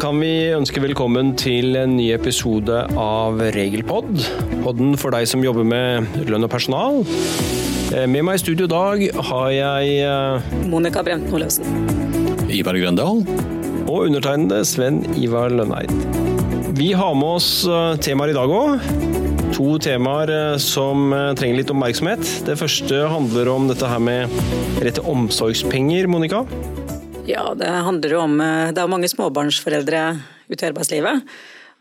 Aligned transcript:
kan 0.00 0.16
vi 0.16 0.48
ønske 0.56 0.80
velkommen 0.80 1.34
til 1.36 1.74
en 1.76 1.92
ny 1.98 2.06
episode 2.14 2.76
av 2.96 3.36
Regelpod. 3.52 4.22
Podden 4.62 4.94
for 4.96 5.12
deg 5.12 5.26
som 5.28 5.42
jobber 5.44 5.66
med 5.66 6.24
lønn 6.24 6.46
og 6.46 6.48
personal. 6.52 7.02
Eh, 7.92 8.06
med 8.08 8.24
meg 8.24 8.38
i 8.38 8.40
studio 8.40 8.64
i 8.64 8.72
dag 8.72 9.04
har 9.28 9.50
jeg 9.52 9.98
eh, 10.06 10.48
Monica 10.72 11.04
Bremten 11.04 11.36
Olaussen. 11.36 11.84
Ivar 12.48 12.80
Grøndal. 12.80 13.20
Og 13.90 14.06
undertegnede 14.06 14.62
Sven 14.64 15.02
Ivar 15.20 15.52
Lønneid. 15.52 15.92
Vi 16.80 16.94
har 16.96 17.12
med 17.20 17.36
oss 17.36 17.52
eh, 17.68 18.00
temaer 18.00 18.32
i 18.32 18.38
dag 18.38 18.56
òg. 18.56 18.80
To 19.58 19.74
temaer 19.84 20.56
som 20.62 21.10
trenger 21.36 21.60
litt 21.60 21.74
oppmerksomhet. 21.74 22.24
Det 22.48 22.56
første 22.56 23.04
handler 23.12 23.52
om 23.52 23.68
dette 23.68 23.90
her 23.90 24.00
med 24.00 24.32
rett 24.80 24.96
til 24.96 25.12
omsorgspenger, 25.12 26.08
Monica. 26.08 26.46
Ja, 27.30 27.50
det 27.54 27.70
handler 27.86 28.14
jo 28.16 28.22
om 28.24 28.40
eh, 28.42 28.72
Det 28.74 28.82
er 28.82 28.90
mange 28.90 29.10
småbarnsforeldre 29.10 30.04
ute 30.50 30.64
i 30.64 30.68
arbeidslivet. 30.70 31.26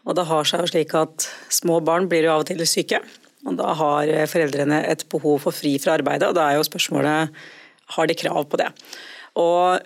Og 0.08 0.16
det 0.18 0.28
har 0.30 0.48
seg 0.48 0.64
jo 0.64 0.72
slik 0.72 0.96
at 0.98 1.28
små 1.54 1.80
barn 1.86 2.08
blir 2.12 2.28
jo 2.28 2.36
av 2.36 2.44
og 2.44 2.50
til 2.50 2.62
syke. 2.70 3.02
Og 3.48 3.56
da 3.60 3.74
har 3.78 4.10
foreldrene 4.30 4.84
et 4.88 5.06
behov 5.12 5.40
for 5.46 5.56
fri 5.56 5.78
fra 5.80 5.96
arbeidet, 5.98 6.28
og 6.28 6.36
da 6.36 6.50
er 6.50 6.58
jo 6.58 6.68
spørsmålet 6.68 7.40
har 7.96 8.10
de 8.10 8.18
krav 8.20 8.44
på 8.52 8.60
det. 8.60 8.68
Og 9.40 9.80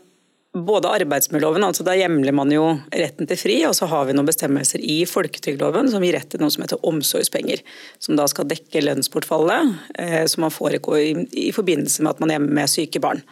både 0.54 0.91
arbeidsmiljøloven, 0.99 1.66
altså 1.66 1.85
da 1.85 1.95
hjemler 1.98 2.35
man 2.35 2.52
jo 2.54 2.66
retten 2.93 3.30
til 3.30 3.40
fri, 3.40 3.55
og 3.66 3.73
så 3.77 3.88
har 3.90 4.05
vi 4.05 4.13
noen 4.13 4.30
bestemmelser 4.30 4.84
i 4.85 4.99
folketrygdloven 5.09 5.90
som 5.90 6.05
gir 6.05 6.13
rett 6.18 6.30
til 6.30 6.43
noe 6.43 6.54
som 6.54 6.66
heter 6.66 6.82
omsorgspenger. 6.85 7.63
Som 8.04 8.20
da 8.20 8.27
skal 8.30 8.49
dekke 8.52 8.84
lønnsbortfallet 8.85 9.73
eh, 9.98 10.23
som 10.30 10.45
man 10.45 10.54
får 10.54 10.77
i, 10.77 11.13
i 11.48 11.52
forbindelse 11.55 12.05
med 12.05 12.13
at 12.13 12.21
man 12.21 12.29
er 12.29 12.38
hjemme 12.38 12.57
med 12.60 12.70
syke 12.70 13.01
barn. 13.01 13.23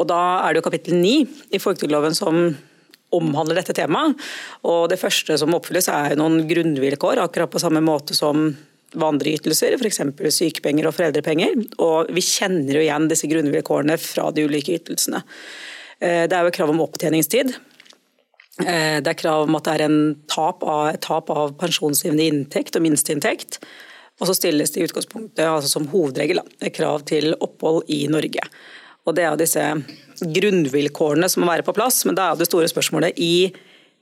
Og 0.00 0.08
Da 0.08 0.20
er 0.42 0.52
det 0.52 0.62
jo 0.62 0.68
kapittel 0.70 0.98
9 1.00 1.14
i 1.52 1.60
folketrygdloven 1.62 2.14
som 2.16 2.56
omhandler 3.12 3.60
dette 3.60 3.76
temaet. 3.76 4.16
Og 4.64 4.88
Det 4.88 5.00
første 5.00 5.36
som 5.38 5.54
oppfylles 5.54 5.88
er 5.88 6.16
noen 6.16 6.46
grunnvilkår, 6.48 7.20
akkurat 7.20 7.50
på 7.50 7.60
samme 7.60 7.82
måte 7.84 8.16
som 8.16 8.56
ved 8.92 9.08
andre 9.08 9.32
ytelser, 9.36 9.76
f.eks. 9.78 10.00
sykepenger 10.36 10.88
og 10.88 10.96
foreldrepenger. 10.96 11.56
Og 11.80 12.12
Vi 12.12 12.24
kjenner 12.24 12.76
jo 12.76 12.84
igjen 12.84 13.08
disse 13.08 13.28
grunnvilkårene 13.30 13.98
fra 14.00 14.30
de 14.30 14.46
ulike 14.48 14.76
ytelsene. 14.78 15.22
Eh, 16.00 16.26
det 16.28 16.36
er 16.36 16.44
jo 16.44 16.56
krav 16.56 16.72
om 16.72 16.82
opptjeningstid. 16.84 17.54
Eh, 18.60 18.98
det 19.00 19.08
er 19.08 19.18
krav 19.18 19.46
om 19.46 19.56
at 19.56 19.64
det 19.64 19.76
er 19.78 19.86
en 19.86 20.00
tap 20.28 20.62
av, 20.64 20.92
tap 21.00 21.30
av 21.30 21.54
pensjonsgivende 21.60 22.28
inntekt 22.28 22.76
og 22.76 22.84
minsteinntekt. 22.84 23.62
Og 24.20 24.28
så 24.28 24.36
stilles 24.36 24.70
det 24.74 24.82
i 24.82 24.86
utgangspunktet 24.86 25.46
altså 25.46 25.70
som 25.72 25.88
hovedregel 25.90 26.42
krav 26.76 27.06
til 27.08 27.32
opphold 27.40 27.88
i 27.90 28.04
Norge. 28.12 28.44
Og 29.06 29.16
Det 29.16 29.24
er 29.26 29.36
disse 29.36 29.66
grunnvilkårene 30.22 31.28
som 31.30 31.42
må 31.42 31.50
være 31.50 31.66
på 31.66 31.74
plass, 31.74 32.04
men 32.06 32.18
da 32.18 32.30
er 32.30 32.38
det 32.38 32.50
store 32.50 32.70
spørsmålet 32.70 33.18
i 33.18 33.52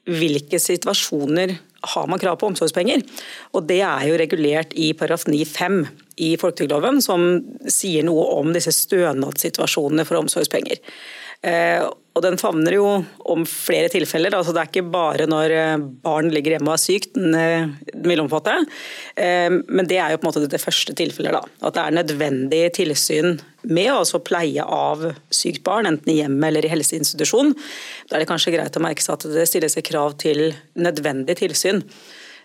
hvilke 0.08 0.58
situasjoner 0.60 1.54
har 1.94 2.08
man 2.08 2.20
krav 2.20 2.36
på 2.40 2.48
omsorgspenger? 2.50 3.02
Og 3.56 3.66
Det 3.68 3.80
er 3.80 4.08
jo 4.08 4.18
regulert 4.20 4.74
i 4.76 4.92
paragraf 4.92 5.24
9-5 5.28 5.86
i 6.20 6.34
folketrygdloven, 6.40 7.00
som 7.04 7.40
sier 7.68 8.04
noe 8.04 8.26
om 8.40 8.52
disse 8.52 8.72
stønadssituasjonene 8.76 10.04
for 10.08 10.20
omsorgspenger. 10.20 10.80
Eh, 11.42 11.80
og 12.10 12.22
Den 12.22 12.36
favner 12.36 12.74
jo 12.74 12.86
om 13.32 13.46
flere 13.48 13.88
tilfeller. 13.88 14.34
altså 14.34 14.52
Det 14.52 14.60
er 14.60 14.68
ikke 14.68 14.92
bare 14.92 15.26
når 15.26 15.50
eh, 15.56 15.76
barn 15.78 16.28
ligger 16.28 16.56
hjemme 16.56 16.68
og 16.68 16.76
er 16.76 16.82
sykt 16.84 17.14
den, 17.14 17.34
eh, 17.34 17.68
vil 18.04 18.20
omfatte. 18.20 18.58
Men 19.16 19.86
det 19.86 19.96
er 19.96 20.10
jo 20.10 20.18
på 20.18 20.26
en 20.26 20.32
måte 20.32 20.48
det 20.50 20.60
første 20.60 20.92
tilfellet. 20.92 21.32
da, 21.32 21.42
At 21.62 21.74
det 21.74 21.82
er 21.82 21.96
nødvendig 22.02 22.72
tilsyn 22.76 23.40
med 23.62 23.90
å 23.92 24.22
pleie 24.24 24.64
av 24.64 25.04
sykt 25.34 25.64
barn, 25.66 25.88
enten 25.90 26.12
i 26.12 26.20
hjemmet 26.20 26.48
eller 26.48 26.66
i 26.66 26.72
helseinstitusjon. 26.72 27.52
Da 28.08 28.16
er 28.16 28.24
det 28.24 28.30
kanskje 28.30 28.54
greit 28.56 28.76
å 28.76 28.84
merke 28.84 29.04
seg 29.04 29.18
at 29.18 29.28
det 29.34 29.46
stilles 29.50 29.78
krav 29.86 30.16
til 30.22 30.50
nødvendig 30.80 31.38
tilsyn. 31.42 31.84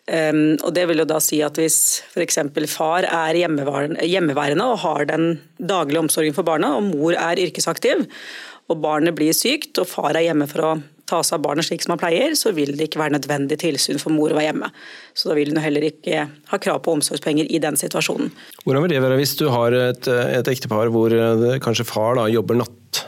Um, 0.06 0.54
og 0.62 0.70
det 0.78 0.84
vil 0.86 1.02
jo 1.02 1.08
da 1.10 1.18
si 1.18 1.40
at 1.42 1.58
Hvis 1.58 2.04
f.eks. 2.14 2.38
far 2.70 3.08
er 3.10 3.40
hjemmeværende 3.40 4.68
og 4.70 4.84
har 4.84 5.08
den 5.10 5.40
daglige 5.58 6.04
omsorgen 6.04 6.36
for 6.38 6.46
barna, 6.46 6.76
og 6.78 6.92
mor 6.92 7.18
er 7.18 7.42
yrkesaktiv, 7.42 8.06
og 8.70 8.82
barnet 8.84 9.18
blir 9.18 9.34
sykt 9.34 9.82
og 9.82 9.90
far 9.90 10.14
er 10.14 10.28
hjemme 10.28 10.46
for 10.50 10.62
å 10.62 10.76
ta 11.10 11.22
seg 11.24 11.38
av 11.38 11.46
barnet 11.46 11.68
slik 11.68 11.84
som 11.86 11.94
man 11.94 12.02
pleier, 12.02 12.34
så 12.38 12.52
vil 12.56 12.74
det 12.78 12.90
ikke 12.90 13.02
være 13.02 13.16
nødvendig 13.18 13.60
tilsyn 13.62 14.02
for 14.02 14.14
mor 14.14 14.34
å 14.34 14.38
være 14.38 14.50
hjemme. 14.50 14.72
Så 15.14 15.30
da 15.30 15.38
vil 15.38 15.54
hun 15.54 15.62
heller 15.62 15.86
ikke 15.88 16.26
ha 16.52 16.60
krav 16.62 16.82
på 16.86 16.96
omsorgspenger 16.98 17.50
i 17.50 17.62
den 17.64 17.78
situasjonen. 17.80 18.34
Hvordan 18.66 18.86
vil 18.86 18.96
det 18.96 19.04
være 19.06 19.20
hvis 19.22 19.38
du 19.40 19.48
har 19.54 19.76
et, 19.78 20.10
et 20.10 20.52
ektepar 20.52 20.92
hvor 20.94 21.14
det, 21.14 21.60
kanskje 21.66 21.88
far 21.88 22.20
da, 22.20 22.28
jobber 22.32 22.60
natt 22.64 23.06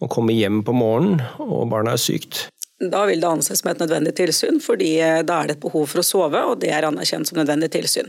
og 0.00 0.08
kommer 0.12 0.36
hjem 0.36 0.62
på 0.64 0.74
morgenen 0.76 1.24
og 1.44 1.68
barnet 1.72 1.96
er 1.96 2.04
sykt? 2.04 2.46
Da 2.80 3.02
vil 3.08 3.20
det 3.20 3.28
anses 3.28 3.60
som 3.60 3.68
et 3.68 3.80
nødvendig 3.82 4.14
tilsyn, 4.16 4.56
fordi 4.64 4.94
da 5.28 5.42
er 5.42 5.50
det 5.50 5.58
et 5.58 5.64
behov 5.66 5.84
for 5.90 6.00
å 6.00 6.06
sove, 6.06 6.40
og 6.48 6.62
det 6.62 6.70
er 6.72 6.86
anerkjent 6.88 7.28
som 7.28 7.36
nødvendig 7.36 7.68
tilsyn. 7.74 8.08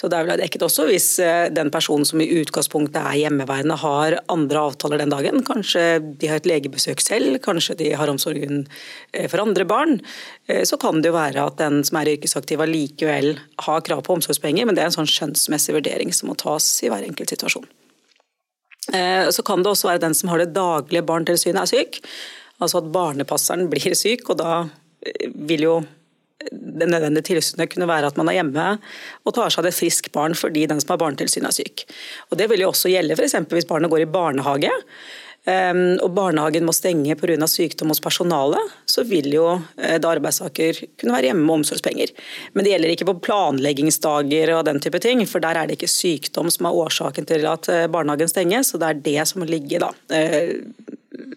Så 0.00 0.08
det 0.08 0.16
er 0.16 0.24
vel 0.24 0.40
dekket 0.40 0.62
også 0.64 0.86
hvis 0.88 1.06
eh, 1.20 1.50
den 1.52 1.68
personen 1.72 2.06
som 2.08 2.22
i 2.24 2.28
utgangspunktet 2.40 3.02
er 3.02 3.18
hjemmeværende 3.20 3.76
har 3.82 4.14
andre 4.32 4.62
avtaler 4.70 5.02
den 5.02 5.12
dagen. 5.12 5.42
Kanskje 5.44 5.82
de 6.00 6.30
har 6.30 6.40
et 6.40 6.48
legebesøk 6.48 7.02
selv, 7.04 7.36
kanskje 7.44 7.76
de 7.82 7.90
har 8.00 8.08
omsorgen 8.08 8.62
eh, 9.12 9.28
for 9.28 9.44
andre 9.44 9.66
barn. 9.68 9.98
Eh, 10.48 10.62
så 10.64 10.80
kan 10.80 11.02
det 11.04 11.12
jo 11.12 11.18
være 11.18 11.44
at 11.44 11.60
den 11.60 11.82
som 11.84 12.00
er 12.00 12.14
yrkesaktiv 12.14 12.64
allikevel 12.64 13.34
har 13.66 13.84
krav 13.84 14.00
på 14.06 14.16
omsorgspenger, 14.16 14.64
men 14.64 14.78
det 14.78 14.86
er 14.86 14.88
en 14.88 14.96
sånn 15.02 15.12
skjønnsmessig 15.12 15.76
vurdering 15.76 16.16
som 16.16 16.32
må 16.32 16.38
tas 16.40 16.72
i 16.80 16.88
hver 16.88 17.04
enkelt 17.04 17.36
situasjon. 17.36 17.68
Så 18.90 19.44
kan 19.46 19.60
det 19.62 19.70
også 19.70 19.86
være 19.86 20.00
den 20.02 20.16
som 20.16 20.32
har 20.32 20.40
det 20.40 20.54
daglige 20.56 21.04
barnetilsynet 21.06 21.60
er 21.60 21.68
syk. 21.68 21.98
Altså 22.58 22.80
at 22.80 22.88
barnepasseren 22.90 23.68
blir 23.70 23.94
syk, 23.94 24.24
og 24.32 24.40
da 24.40 24.54
vil 25.46 25.66
jo 25.68 25.74
det 26.50 26.88
nødvendige 26.88 27.28
tilsynet 27.30 27.72
kunne 27.72 27.88
være 27.90 28.10
at 28.10 28.20
man 28.20 28.30
er 28.32 28.40
hjemme 28.40 28.66
og 29.24 29.34
tar 29.36 29.52
seg 29.52 29.64
av 29.64 29.70
et 29.70 29.76
friskt 29.76 30.12
barn 30.14 30.36
fordi 30.38 30.66
den 30.70 30.80
som 30.82 30.94
har 30.94 31.02
barnetilsyn 31.02 31.48
er 31.48 31.56
syk. 31.56 31.84
Og 32.30 32.38
Det 32.40 32.48
vil 32.50 32.64
jo 32.64 32.70
også 32.72 32.92
gjelde 32.92 33.18
f.eks. 33.18 33.36
hvis 33.50 33.68
barnet 33.68 33.92
går 33.92 34.06
i 34.06 34.12
barnehage. 34.12 34.72
Ehm, 35.48 35.96
og 36.04 36.12
barnehagen 36.12 36.66
må 36.68 36.72
stenge 36.76 37.16
pga. 37.16 37.46
sykdom 37.48 37.88
hos 37.88 38.02
personalet, 38.04 38.60
så 38.84 39.04
vil 39.08 39.30
jo 39.32 39.46
eh, 39.80 39.96
da 39.96 40.12
arbeidstaker 40.12 40.82
kunne 41.00 41.14
være 41.16 41.30
hjemme 41.30 41.46
med 41.46 41.54
omsorgspenger. 41.60 42.12
Men 42.52 42.64
det 42.64 42.74
gjelder 42.74 42.94
ikke 42.94 43.08
på 43.08 43.18
planleggingsdager 43.24 44.52
og 44.58 44.66
den 44.68 44.80
type 44.84 45.00
ting, 45.00 45.24
for 45.26 45.40
der 45.40 45.56
er 45.56 45.66
det 45.66 45.78
ikke 45.78 45.88
sykdom 45.88 46.50
som 46.52 46.68
er 46.68 46.80
årsaken 46.84 47.28
til 47.30 47.48
at 47.48 47.70
eh, 47.72 47.88
barnehagen 47.88 48.28
stenges, 48.28 48.72
så 48.72 48.80
det 48.80 48.90
er 48.90 49.04
det 49.08 49.28
som 49.30 49.40
må 49.40 49.48
ligge 49.48 49.80
da, 49.80 49.94
eh, 50.12 50.60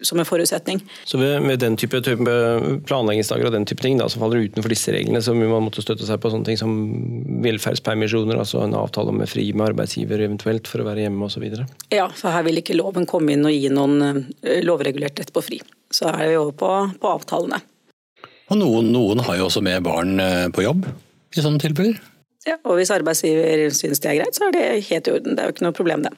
som 0.02 0.20
en 0.20 0.28
forutsetning. 0.28 0.80
Så 1.08 1.18
ved, 1.20 1.38
med 1.44 1.60
den 1.62 1.76
type, 1.80 2.00
type 2.04 2.34
planleggingsdager 2.88 3.48
og 3.48 3.54
den 3.56 3.66
type 3.68 3.84
ting 3.84 4.00
da, 4.00 4.08
som 4.10 4.24
faller 4.24 4.44
utenfor 4.44 4.72
disse 4.72 4.94
reglene, 4.94 5.22
så 5.24 5.34
vil 5.36 5.50
man 5.50 5.66
måtte 5.66 5.84
støtte 5.84 6.06
seg 6.08 6.20
på 6.22 6.32
sånne 6.32 6.48
ting 6.48 6.60
som 6.60 6.72
velferdspermisjoner, 7.44 8.40
altså 8.40 8.64
en 8.64 8.76
avtale 8.78 9.14
med 9.16 9.30
fri 9.30 9.50
med 9.52 9.70
arbeidsgiver 9.72 10.24
eventuelt 10.26 10.70
for 10.70 10.82
å 10.82 10.88
være 10.88 11.06
hjemme 11.06 11.28
osv.? 11.28 11.46
Ja, 11.94 12.08
for 12.08 12.34
her 12.34 12.46
vil 12.46 12.62
ikke 12.62 12.78
loven 12.78 13.08
komme 13.10 13.36
inn 13.36 13.46
og 13.46 13.54
gi 13.54 13.70
noen 13.72 14.24
eh, 14.42 14.60
lovregulert 14.64 15.20
rett 15.20 15.34
på 15.34 15.44
fri. 15.44 15.60
Så 15.92 16.08
er 16.12 16.28
vi 16.28 16.40
over 16.40 16.56
på, 16.58 16.72
på 17.00 17.14
avtalene. 17.14 17.60
Og 18.52 18.60
noen, 18.60 18.90
noen 18.92 19.22
har 19.24 19.38
jo 19.38 19.48
også 19.48 19.62
med 19.64 19.84
barn 19.86 20.18
eh, 20.20 20.48
på 20.52 20.66
jobb 20.66 20.88
i 21.34 21.42
sånne 21.42 21.62
tilbud? 21.62 21.96
Ja, 22.44 22.58
og 22.68 22.76
hvis 22.76 22.92
arbeidsgiver 22.92 23.70
syns 23.72 24.02
det 24.04 24.10
er 24.10 24.18
greit, 24.20 24.36
så 24.36 24.48
er 24.48 24.56
det 24.56 24.64
helt 24.90 25.08
i 25.08 25.14
orden. 25.14 25.36
Det 25.36 25.42
er 25.42 25.48
jo 25.48 25.54
ikke 25.54 25.64
noe 25.64 25.76
problem, 25.76 26.04
det. 26.04 26.12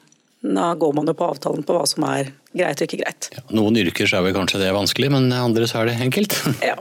Da 0.55 0.73
går 0.79 0.93
man 0.97 1.09
jo 1.11 1.17
på 1.17 1.31
avtalen 1.33 1.67
på 1.67 1.77
hva 1.77 1.87
som 1.89 2.05
er 2.09 2.31
greit 2.57 2.81
og 2.81 2.89
ikke 2.89 3.03
greit. 3.03 3.31
Ja, 3.35 3.47
noen 3.57 3.79
yrker 3.81 4.09
så 4.09 4.21
er 4.21 4.29
vel 4.29 4.37
kanskje 4.37 4.63
det 4.63 4.75
vanskelig, 4.77 5.11
men 5.15 5.33
andre 5.35 5.69
så 5.71 5.83
er 5.83 5.91
det 5.91 5.99
enkelt. 6.07 6.37
ja. 6.71 6.77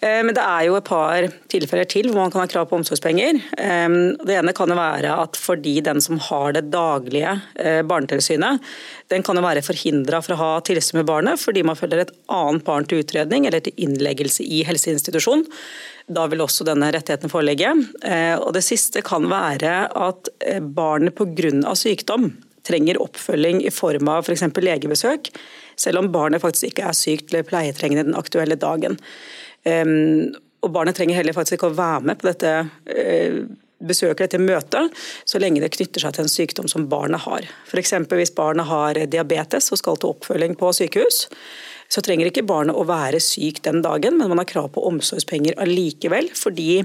Eh, 0.00 0.20
men 0.22 0.34
det 0.36 0.44
er 0.44 0.66
jo 0.68 0.76
et 0.78 0.86
par 0.86 1.26
tilfeller 1.50 1.88
til 1.90 2.10
hvor 2.10 2.22
man 2.22 2.32
kan 2.32 2.44
ha 2.44 2.50
krav 2.50 2.68
på 2.70 2.78
omsorgspenger. 2.78 3.40
Eh, 3.58 3.96
det 4.28 4.38
ene 4.38 4.54
kan 4.56 4.70
jo 4.70 4.78
være 4.78 5.16
at 5.24 5.38
fordi 5.38 5.78
den 5.84 6.02
som 6.04 6.20
har 6.28 6.54
det 6.54 6.68
daglige 6.72 7.34
eh, 7.58 7.82
barnetilsynet, 7.86 8.62
den 9.10 9.26
kan 9.26 9.38
jo 9.38 9.44
være 9.44 9.64
forhindra 9.66 10.22
fra 10.22 10.36
å 10.36 10.42
ha 10.42 10.50
tilsyn 10.62 11.00
med 11.00 11.08
barnet 11.10 11.42
fordi 11.42 11.64
man 11.66 11.78
følger 11.78 12.04
et 12.04 12.16
annet 12.32 12.66
barn 12.66 12.86
til 12.88 13.02
utredning 13.02 13.48
eller 13.48 13.64
til 13.64 13.76
innleggelse 13.88 14.46
i 14.46 14.62
helseinstitusjon. 14.68 15.46
Da 16.08 16.24
vil 16.30 16.40
også 16.40 16.64
denne 16.64 16.88
rettigheten 16.94 17.28
foreligge. 17.28 17.68
Og 18.40 18.52
Det 18.56 18.62
siste 18.64 19.02
kan 19.04 19.26
være 19.28 19.74
at 19.92 20.30
barnet 20.72 21.12
pga. 21.18 21.74
sykdom 21.76 22.30
trenger 22.68 23.00
oppfølging 23.02 23.62
i 23.66 23.72
form 23.74 24.10
av 24.12 24.26
f.eks. 24.26 24.44
legebesøk, 24.62 25.32
selv 25.78 26.02
om 26.02 26.10
barnet 26.14 26.42
faktisk 26.44 26.72
ikke 26.72 26.90
er 26.90 26.96
sykt 26.96 27.32
eller 27.32 27.46
pleietrengende 27.48 28.08
den 28.10 28.18
aktuelle 28.18 28.58
dagen. 28.60 28.98
Um, 29.64 30.34
og 30.64 30.72
Barnet 30.74 30.96
trenger 30.98 31.18
heller 31.18 31.36
faktisk 31.36 31.58
ikke 31.58 31.70
å 31.70 31.78
være 31.78 32.06
med 32.08 32.18
på 32.18 32.26
dette 32.26 32.52
uh, 32.66 33.40
besøket, 33.78 34.24
dette 34.26 34.42
møtet, 34.42 34.94
så 35.28 35.38
lenge 35.38 35.62
det 35.62 35.70
knytter 35.76 36.02
seg 36.02 36.16
til 36.16 36.26
en 36.26 36.32
sykdom 36.32 36.70
som 36.70 36.88
barnet 36.90 37.22
har. 37.26 37.46
F.eks. 37.70 37.94
hvis 38.10 38.34
barnet 38.34 38.66
har 38.66 38.98
diabetes 39.06 39.70
og 39.72 39.80
skal 39.80 40.00
til 40.00 40.14
oppfølging 40.14 40.56
på 40.58 40.72
sykehus, 40.74 41.26
så 41.88 42.02
trenger 42.04 42.28
ikke 42.28 42.44
barnet 42.44 42.76
å 42.76 42.84
være 42.88 43.20
syk 43.22 43.62
den 43.64 43.80
dagen, 43.84 44.18
men 44.20 44.28
man 44.28 44.42
har 44.42 44.48
krav 44.48 44.68
på 44.74 44.84
omsorgspenger 44.90 45.56
allikevel, 45.62 46.28
fordi 46.36 46.82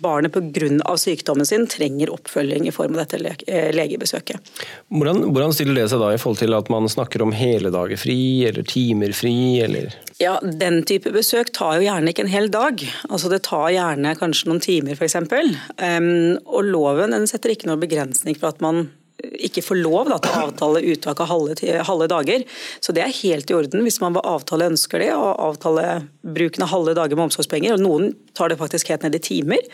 barnet 0.00 0.32
pga. 0.32 0.96
sykdommen 0.96 1.46
sin 1.46 1.66
trenger 1.68 2.10
oppfølging 2.14 2.66
i 2.68 2.72
form 2.72 2.96
av 2.96 3.04
dette 3.04 3.34
eh, 3.46 3.68
legebesøket. 3.76 4.52
Hvordan, 4.88 5.26
hvordan, 5.28 5.52
stiller 5.52 5.82
det 5.82 5.90
seg 5.92 6.00
da 6.00 6.12
i 6.14 6.20
forhold 6.20 6.40
til 6.40 6.56
at 6.56 6.70
man 6.72 6.88
snakker 6.88 7.24
om 7.24 7.34
hele 7.36 7.72
dager 7.74 8.00
fri 8.00 8.18
eller 8.48 8.64
timer 8.64 9.12
fri? 9.16 9.60
Eller? 9.64 9.92
Ja, 10.20 10.38
Den 10.40 10.82
type 10.88 11.12
besøk 11.12 11.52
tar 11.56 11.76
jo 11.76 11.88
gjerne 11.88 12.12
ikke 12.12 12.24
en 12.24 12.32
hel 12.32 12.48
dag. 12.52 12.80
Altså 13.10 13.32
Det 13.32 13.44
tar 13.44 13.68
gjerne 13.76 14.16
kanskje 14.16 14.48
noen 14.48 14.64
timer 14.64 14.96
f.eks. 14.96 15.20
Um, 15.20 16.38
og 16.48 16.70
loven 16.72 17.16
setter 17.28 17.52
ikke 17.52 17.68
noen 17.68 17.84
begrensning 17.84 18.38
for 18.40 18.54
at 18.54 18.64
man 18.64 18.86
ikke 19.16 19.64
får 19.64 19.80
lov 19.80 20.10
da, 20.10 20.18
til 20.20 20.34
å 20.34 20.42
avtale 20.46 20.82
uttak 20.92 21.20
av 21.24 21.30
halve, 21.30 21.56
halve, 21.88 22.08
dager. 22.10 22.44
Så 22.84 22.92
det 22.96 23.04
er 23.04 23.14
helt 23.22 23.50
i 23.50 23.56
orden 23.56 23.84
hvis 23.86 24.00
man 24.02 24.16
ved 24.16 24.28
avtale 24.28 24.68
ønsker 24.72 25.02
det, 25.02 25.12
og 25.16 25.40
avtale 25.50 25.86
bruken 26.26 26.66
av 26.66 26.72
halve 26.74 26.96
dager 26.98 27.16
med 27.16 27.30
omsorgspenger. 27.30 27.76
og 27.76 27.84
Noen 27.84 28.12
tar 28.36 28.52
det 28.52 28.60
faktisk 28.60 28.92
helt 28.92 29.06
ned 29.06 29.16
i 29.16 29.22
timer. 29.24 29.64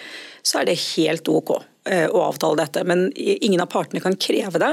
Så 0.46 0.60
er 0.60 0.66
det 0.66 0.78
helt 0.96 1.28
OK 1.30 1.52
eh, 1.54 2.06
å 2.10 2.22
avtale 2.24 2.58
dette. 2.62 2.84
Men 2.86 3.08
ingen 3.14 3.62
av 3.62 3.70
partene 3.72 4.02
kan 4.02 4.14
kreve 4.18 4.62
det. 4.62 4.72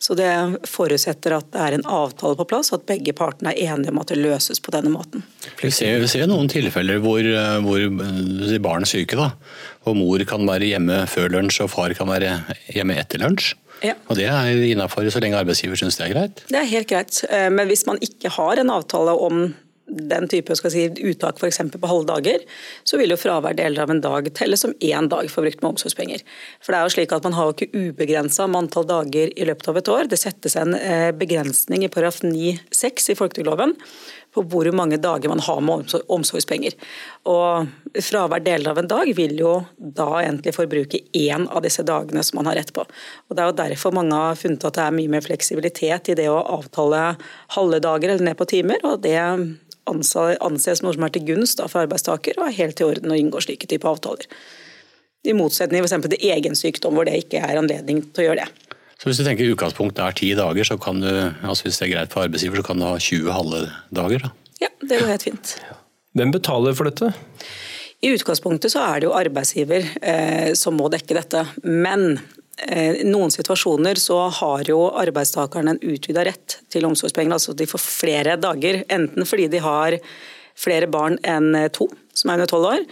Så 0.00 0.16
det 0.16 0.30
forutsetter 0.68 1.36
at 1.36 1.50
det 1.52 1.66
er 1.66 1.76
en 1.76 1.86
avtale 1.98 2.36
på 2.40 2.48
plass, 2.48 2.72
og 2.72 2.80
at 2.80 2.88
begge 2.88 3.16
partene 3.16 3.52
er 3.52 3.74
enige 3.74 3.92
om 3.92 4.00
at 4.00 4.12
det 4.12 4.20
løses 4.20 4.60
på 4.64 4.72
denne 4.74 4.92
måten. 4.92 5.24
Vi 5.60 5.72
ser, 5.72 6.00
vi 6.00 6.08
ser 6.12 6.28
noen 6.28 6.48
tilfeller 6.52 7.00
hvor, 7.04 7.20
eh, 7.20 7.60
hvor 7.64 7.84
eh, 7.84 8.56
barn 8.64 8.88
er 8.88 8.92
syke, 8.92 9.20
da, 9.20 9.30
og 9.88 10.00
mor 10.00 10.24
kan 10.28 10.48
være 10.48 10.72
hjemme 10.72 11.04
før 11.10 11.36
lunsj 11.36 11.62
og 11.64 11.72
far 11.76 11.96
kan 11.96 12.12
være 12.12 12.38
hjemme 12.72 12.96
etter 13.00 13.24
lunsj. 13.24 13.54
Ja. 13.84 13.94
Og 14.08 14.16
Det 14.16 14.26
er 14.30 14.64
innafor 14.70 15.06
så 15.12 15.20
lenge 15.20 15.38
arbeidsgiver 15.38 15.78
syns 15.78 15.98
det 15.98 16.08
er 16.08 16.14
greit? 16.14 16.42
Det 16.48 16.58
er 16.60 16.72
helt 16.72 16.88
greit. 16.90 17.20
Eh, 17.28 17.48
men 17.52 17.68
hvis 17.68 17.86
man 17.88 18.00
ikke 18.04 18.32
har 18.32 18.62
en 18.62 18.72
avtale 18.72 19.12
om 19.12 19.48
den 19.86 20.26
type 20.28 20.54
si, 20.58 20.88
uttak 21.06 21.38
f.eks. 21.38 21.60
på 21.70 21.88
halve 21.88 22.08
dager, 22.08 22.42
så 22.84 22.98
vil 22.98 23.12
jo 23.12 23.18
fravær 23.20 23.54
deler 23.56 23.84
av 23.84 23.92
en 23.92 24.02
dag 24.02 24.28
telle 24.34 24.58
som 24.58 24.74
én 24.82 25.08
dag 25.10 25.30
forbrukt 25.30 25.62
med 25.62 25.74
omsorgspenger. 25.74 26.24
For 26.60 26.74
det 26.74 26.80
er 26.80 26.88
jo 26.88 26.94
slik 26.96 27.14
at 27.14 27.26
Man 27.26 27.36
har 27.36 27.48
jo 27.48 27.54
ikke 27.54 27.70
ubegrensa 27.74 28.46
med 28.46 28.64
antall 28.64 28.86
dager 28.86 29.30
i 29.34 29.46
løpet 29.46 29.68
av 29.70 29.78
et 29.78 29.88
år. 29.90 30.10
Det 30.10 30.18
settes 30.18 30.56
en 30.58 30.74
eh, 30.74 31.12
begrensning 31.14 31.84
i 31.86 31.90
paragraf 31.92 32.22
9-6 32.22 33.10
i 33.12 33.18
folketrygdloven 33.18 33.76
på 34.36 34.44
hvor 34.52 34.68
mange 34.76 35.00
dager 35.00 35.32
man 35.32 35.42
har 35.42 35.60
med 35.64 35.94
omsorgspenger. 36.12 36.76
Og 37.32 37.68
Fravær 38.04 38.44
deler 38.44 38.72
av 38.72 38.80
en 38.82 38.90
dag 38.90 39.10
vil 39.16 39.36
jo 39.40 39.54
da 39.78 40.20
egentlig 40.20 40.54
forbruke 40.56 41.00
én 41.16 41.48
av 41.48 41.64
disse 41.64 41.84
dagene 41.86 42.24
som 42.26 42.40
man 42.40 42.50
har 42.50 42.60
rett 42.60 42.74
på. 42.76 42.84
Og 42.84 43.36
Det 43.36 43.42
er 43.42 43.50
jo 43.50 43.60
derfor 43.62 43.96
mange 43.96 44.16
har 44.20 44.36
funnet 44.38 44.64
at 44.68 44.76
det 44.76 44.84
er 44.84 44.98
mye 44.98 45.14
mer 45.16 45.24
fleksibilitet 45.24 46.12
i 46.12 46.18
det 46.18 46.28
å 46.28 46.42
avtale 46.58 47.16
halve 47.56 47.80
dager 47.80 48.12
eller 48.12 48.28
ned 48.28 48.36
på 48.36 48.48
timer. 48.52 48.84
og 48.84 49.00
det 49.02 49.16
anses 49.86 50.82
noe 50.82 50.94
som 50.94 51.04
er 51.06 51.14
til 51.14 51.26
gunst 51.28 51.62
for 51.62 51.84
arbeidstaker, 51.84 52.38
og 52.38 52.48
er 52.48 52.58
helt 52.58 52.80
i 52.80 52.86
orden 52.86 53.12
å 53.12 53.18
inngå 53.18 53.42
slike 53.44 53.68
typer 53.70 53.94
avtaler. 53.94 54.26
I 55.26 55.34
motsetning 55.34 55.86
til 55.86 56.30
egen 56.30 56.54
sykdom, 56.54 56.94
hvor 56.94 57.06
det 57.06 57.18
ikke 57.24 57.42
er 57.42 57.58
anledning 57.58 58.02
til 58.12 58.24
å 58.24 58.26
gjøre 58.28 58.44
det. 58.44 58.65
Så 58.96 59.10
Hvis 59.10 59.20
du 59.20 59.26
tenker 59.26 59.52
utgangspunktet 59.52 60.00
er 60.00 60.16
ti 60.16 60.30
dager, 60.36 60.64
så 60.64 60.78
kan 60.80 61.02
du, 61.02 61.10
altså 61.44 61.66
hvis 61.66 61.80
det 61.80 61.88
er 61.88 61.92
greit 61.92 62.14
for 62.14 62.24
arbeidsgiver, 62.24 62.62
så 62.62 62.68
kan 62.70 62.80
du 62.80 62.86
ha 62.88 62.96
20 62.96 63.34
halve 63.34 63.58
dager? 63.92 64.24
Da. 64.24 64.30
Ja, 64.62 64.70
det 64.80 65.00
går 65.02 65.10
helt 65.12 65.26
fint. 65.26 65.52
Hvem 66.16 66.32
betaler 66.32 66.76
for 66.76 66.88
dette? 66.88 67.10
I 68.04 68.14
utgangspunktet 68.16 68.72
så 68.72 68.86
er 68.86 69.00
det 69.00 69.08
jo 69.08 69.16
arbeidsgiver 69.16 69.84
eh, 70.00 70.54
som 70.56 70.78
må 70.80 70.88
dekke 70.92 71.16
dette. 71.16 71.42
Men 71.64 72.16
eh, 72.64 73.02
noen 73.04 73.32
situasjoner 73.34 74.00
så 74.00 74.22
har 74.40 74.64
jo 74.68 74.80
arbeidstakerne 74.96 75.76
en 75.76 75.82
utvida 75.92 76.24
rett 76.24 76.58
til 76.72 76.88
omsorgspenger. 76.88 77.36
Altså 77.36 77.52
de 77.56 77.68
får 77.68 77.84
flere 77.84 78.38
dager, 78.40 78.80
enten 78.88 79.28
fordi 79.28 79.50
de 79.52 79.60
har 79.64 79.98
flere 80.56 80.88
barn 80.88 81.20
enn 81.20 81.52
to 81.76 81.90
som 82.16 82.30
er 82.32 82.38
under 82.38 82.48
tolv 82.48 82.70
år, 82.70 82.84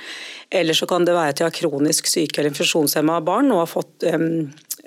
eller 0.52 0.76
så 0.76 0.84
kan 0.84 1.06
det 1.08 1.14
være 1.16 1.32
til 1.32 1.46
å 1.46 1.48
ha 1.48 1.54
kronisk 1.56 2.10
syke 2.12 2.42
eller 2.42 2.52
funksjonshemma 2.52 3.22
barn 3.24 3.48
og 3.54 3.62
har 3.62 3.70
fått 3.70 4.04
eh, 4.04 4.26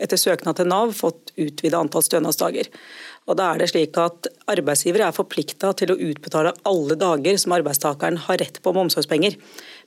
etter 0.02 0.20
søknad 0.20 0.60
til 0.60 0.70
Nav 0.70 0.94
fått 0.98 1.34
utvidet 1.36 1.78
antall 1.78 2.06
stønadsdager. 2.06 2.70
Og 3.28 3.36
da 3.40 3.50
er 3.52 3.62
det 3.62 3.70
slik 3.74 3.98
at 4.00 4.30
Arbeidsgiver 4.48 5.04
er 5.04 5.16
forplikta 5.16 5.74
til 5.78 5.92
å 5.92 6.00
utbetale 6.00 6.54
alle 6.70 6.96
dager 7.00 7.40
som 7.42 7.56
arbeidstakeren 7.58 8.22
har 8.28 8.40
rett 8.40 8.62
på 8.64 8.74
med 8.74 8.88
omsorgspenger. 8.88 9.36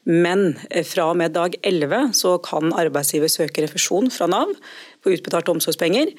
Men 0.08 0.54
eh, 0.68 0.84
fra 0.86 1.10
og 1.12 1.18
med 1.20 1.34
dag 1.36 1.56
11 1.62 2.12
så 2.16 2.36
kan 2.44 2.72
arbeidsgiver 2.76 3.32
søke 3.32 3.64
refusjon 3.64 4.12
fra 4.12 4.28
Nav 4.30 4.52
på 5.00 5.14
utbetalte 5.16 5.52
omsorgspenger. 5.54 6.12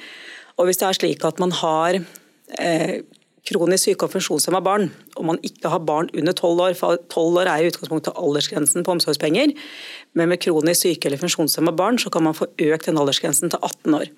Og 0.57 0.67
hvis 0.67 0.81
det 0.81 0.87
er 0.89 0.97
slik 0.97 1.25
at 1.27 1.41
man 1.41 1.53
har 1.61 2.01
eh, 2.01 3.01
kronisk 3.47 3.87
syke 3.87 4.05
og 4.05 4.13
funksjonshemma 4.13 4.61
barn, 4.63 4.89
og 5.17 5.27
man 5.31 5.39
ikke 5.45 5.71
har 5.73 5.81
barn 5.85 6.11
under 6.13 6.35
12 6.35 6.65
år, 6.67 6.75
for 6.77 6.99
12 7.09 7.39
år 7.41 7.49
er 7.49 7.63
i 7.63 7.71
utgangspunktet 7.71 8.17
aldersgrensen 8.19 8.85
på 8.85 8.93
omsorgspenger, 8.95 9.55
men 10.17 10.29
med 10.29 10.41
kronisk 10.43 10.85
syke 10.85 11.09
eller 11.09 11.21
funksjonshemma 11.21 11.73
barn 11.77 11.97
så 12.01 12.11
kan 12.13 12.27
man 12.27 12.37
få 12.37 12.49
økt 12.51 12.89
den 12.89 13.01
aldersgrensen 13.01 13.53
til 13.53 13.61
18 13.61 13.97
år. 13.97 14.11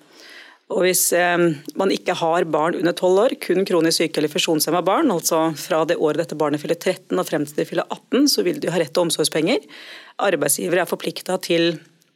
Og 0.72 0.80
Hvis 0.86 1.10
eh, 1.12 1.38
man 1.76 1.92
ikke 1.92 2.16
har 2.16 2.46
barn 2.48 2.76
under 2.78 2.92
12 2.92 3.20
år, 3.20 3.34
kun 3.42 3.66
kronisk 3.68 4.00
syke 4.00 4.20
eller 4.20 4.32
funksjonshemma 4.32 4.80
barn, 4.84 5.12
altså 5.12 5.50
fra 5.60 5.82
det 5.88 5.98
året 6.00 6.22
dette 6.22 6.38
barnet 6.40 6.62
fyller 6.62 6.78
13 6.78 7.20
og 7.20 7.28
frem 7.28 7.44
til 7.44 7.60
de 7.60 7.66
fyller 7.68 7.88
18, 7.88 8.30
så 8.32 8.44
vil 8.46 8.60
de 8.62 8.72
ha 8.72 8.80
rett 8.80 8.94
til 8.94 9.04
omsorgspenger. 9.04 9.60
Arbeidsgiver 10.24 10.80
er 10.80 10.88
forplikta 10.88 11.36
til 11.44 11.74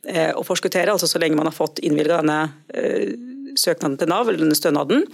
eh, 0.09 0.33
å 0.33 0.45
forskuttere, 0.49 0.95
altså 0.95 1.11
så 1.11 1.21
lenge 1.21 1.37
man 1.37 1.51
har 1.51 1.57
fått 1.57 1.83
innvilga 1.85 2.23
denne 2.23 2.41
eh, 2.73 3.13
søknaden 3.59 3.99
til 4.01 4.11
Nav, 4.11 4.29
eller 4.29 4.41
denne 4.47 4.57
stønaden. 4.57 5.05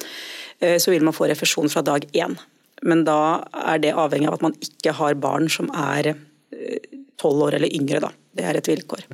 Eh, 0.60 0.76
så 0.78 0.92
vil 0.94 1.04
man 1.04 1.16
få 1.16 1.28
refusjon 1.30 1.70
fra 1.72 1.82
dag 1.86 2.06
én. 2.12 2.36
Men 2.82 3.04
da 3.06 3.44
er 3.64 3.80
det 3.82 3.94
avhengig 3.96 4.28
av 4.28 4.38
at 4.38 4.46
man 4.46 4.56
ikke 4.62 4.94
har 4.98 5.16
barn 5.20 5.48
som 5.52 5.70
er 5.70 6.12
eh, 6.14 6.96
tolv 7.20 7.46
år 7.48 7.58
eller 7.58 7.72
yngre. 7.74 8.02
Da. 8.04 8.12
Det 8.34 8.48
er 8.48 8.60
et 8.60 8.70
vilkår. 8.70 9.06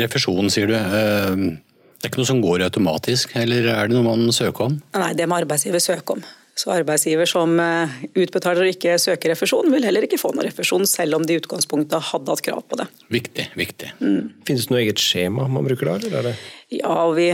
Refusjon, 0.00 0.50
sier 0.52 0.70
du. 0.70 0.76
Eh, 0.76 1.46
det 2.00 2.08
er 2.08 2.12
ikke 2.12 2.22
noe 2.22 2.32
som 2.32 2.42
går 2.42 2.64
automatisk, 2.64 3.34
eller 3.36 3.66
er 3.74 3.88
det 3.88 3.96
noe 3.96 4.06
man 4.06 4.30
søker 4.32 4.70
om? 4.70 4.76
Nei, 4.96 5.14
det 5.18 5.26
må 5.28 5.36
arbeidsgiver 5.40 5.82
søke 5.84 6.16
om. 6.16 6.22
Så 6.56 6.72
arbeidsgiver 6.74 7.28
som 7.28 7.52
utbetaler 7.56 8.66
og 8.66 8.72
ikke 8.72 8.96
søker 9.00 9.32
refusjon, 9.32 9.68
vil 9.72 9.84
heller 9.86 10.04
ikke 10.04 10.18
få 10.20 10.32
noen 10.34 10.48
refusjon, 10.48 10.84
selv 10.88 11.16
om 11.16 11.24
de 11.24 11.36
i 11.36 11.40
utgangspunktet 11.40 12.08
hadde 12.10 12.32
hatt 12.32 12.42
krav 12.44 12.64
på 12.68 12.80
det. 12.80 12.88
Viktig, 13.12 13.46
viktig. 13.56 13.92
Mm. 14.00 14.32
Finnes 14.48 14.66
det 14.66 14.74
noe 14.74 14.80
eget 14.82 15.00
skjema 15.00 15.46
man 15.48 15.68
bruker 15.68 15.92
da? 15.92 15.94
Eller 16.00 16.32
er? 16.32 16.42
Ja, 16.72 16.90
og 17.04 17.16
vi 17.16 17.30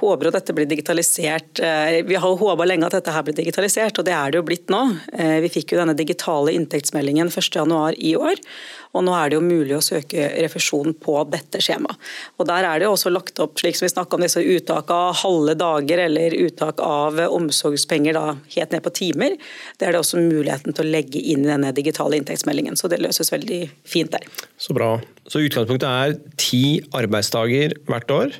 håper 0.00 0.28
at 0.28 0.38
dette 0.38 0.54
blir 0.56 0.68
digitalisert. 0.68 1.60
Eh, 1.60 2.02
vi 2.06 2.18
har 2.20 2.36
håpa 2.40 2.66
lenge 2.68 2.88
at 2.88 2.98
dette 2.98 3.12
her 3.14 3.24
blir 3.26 3.36
digitalisert, 3.36 3.98
og 3.98 4.06
det 4.06 4.14
er 4.16 4.32
det 4.32 4.40
jo 4.40 4.46
blitt 4.46 4.72
nå. 4.72 4.82
Eh, 5.16 5.38
vi 5.44 5.52
fikk 5.52 5.72
jo 5.72 5.80
denne 5.80 5.96
digitale 5.96 6.52
inntektsmeldingen 6.56 7.30
1.1 7.32 7.96
i 7.96 8.12
år, 8.18 8.42
og 8.96 9.04
nå 9.06 9.14
er 9.16 9.30
det 9.30 9.38
jo 9.38 9.44
mulig 9.44 9.76
å 9.76 9.84
søke 9.84 10.28
refusjon 10.44 10.94
på 11.00 11.16
dette 11.32 11.60
skjemaet. 11.64 11.96
Og 12.36 12.46
Der 12.46 12.64
er 12.64 12.78
det 12.78 12.86
jo 12.86 12.94
også 12.94 13.12
lagt 13.12 13.40
opp, 13.42 13.58
slik 13.60 13.76
som 13.76 13.86
vi 13.86 13.92
snakka 13.92 14.16
om 14.16 14.24
disse 14.24 14.40
uttak 14.40 14.90
av 14.94 15.16
halve 15.22 15.56
dager 15.58 16.04
eller 16.06 16.36
uttak 16.44 16.80
av 16.80 17.18
omsorgspenger 17.26 18.16
da, 18.16 18.36
helt 18.54 18.72
ned 18.72 18.84
på 18.84 18.94
timer. 18.94 19.36
Det 19.76 19.88
er 19.88 19.96
det 19.96 20.00
også 20.00 20.22
muligheten 20.22 20.76
til 20.76 20.86
å 20.86 20.92
legge 20.92 21.20
inn 21.20 21.44
i 21.44 21.50
denne 21.50 21.72
digitale 21.76 22.20
inntektsmeldingen, 22.20 22.76
så 22.78 22.88
det 22.92 23.02
løses 23.02 23.32
veldig 23.32 23.62
fint 23.84 24.12
der. 24.14 24.24
Så 24.56 24.76
bra. 24.76 24.96
Så 25.26 25.42
utgangspunktet 25.42 25.88
er 25.88 26.16
ti 26.38 26.80
arbeidsdager 26.94 27.80
hvert 27.88 28.12
år? 28.14 28.36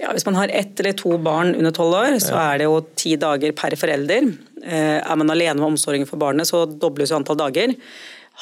Ja, 0.00 0.12
Hvis 0.12 0.26
man 0.26 0.38
har 0.38 0.48
ett 0.48 0.80
eller 0.80 0.96
to 0.98 1.16
barn 1.18 1.54
under 1.54 1.74
tolv 1.74 1.94
år, 1.98 2.18
så 2.22 2.36
er 2.40 2.58
det 2.58 2.68
jo 2.68 2.80
ti 2.96 3.14
dager 3.20 3.54
per 3.56 3.76
forelder. 3.78 4.28
Eh, 4.64 4.98
er 5.00 5.16
man 5.16 5.30
alene 5.30 5.60
med 5.60 5.72
omsorgen 5.72 6.08
for 6.08 6.20
barnet, 6.20 6.50
så 6.50 6.64
dobles 6.66 7.12
jo 7.12 7.18
antall 7.20 7.40
dager. 7.40 7.74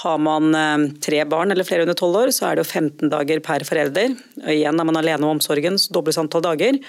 Har 0.03 0.19
man 0.19 0.55
eh, 0.57 0.87
tre 1.05 1.25
barn 1.29 1.53
eller 1.53 1.69
flere 1.69 1.87
under 1.87 1.99
tolv 1.99 2.21
år, 2.25 2.33
så 2.33 2.49
er 2.49 2.57
det 2.57 2.65
jo 2.65 2.71
15 2.81 3.13
dager 3.13 3.43
per 3.45 3.67
forelder. 3.69 4.17
Og 4.45 4.53
igjen 4.55 4.79
er 4.79 4.89
man 4.89 5.01
alene 5.01 5.21
med 5.25 5.37
omsorgen, 5.37 5.79
så 5.81 5.93
dobles 5.95 6.21
antall 6.21 6.45
dager. 6.45 6.81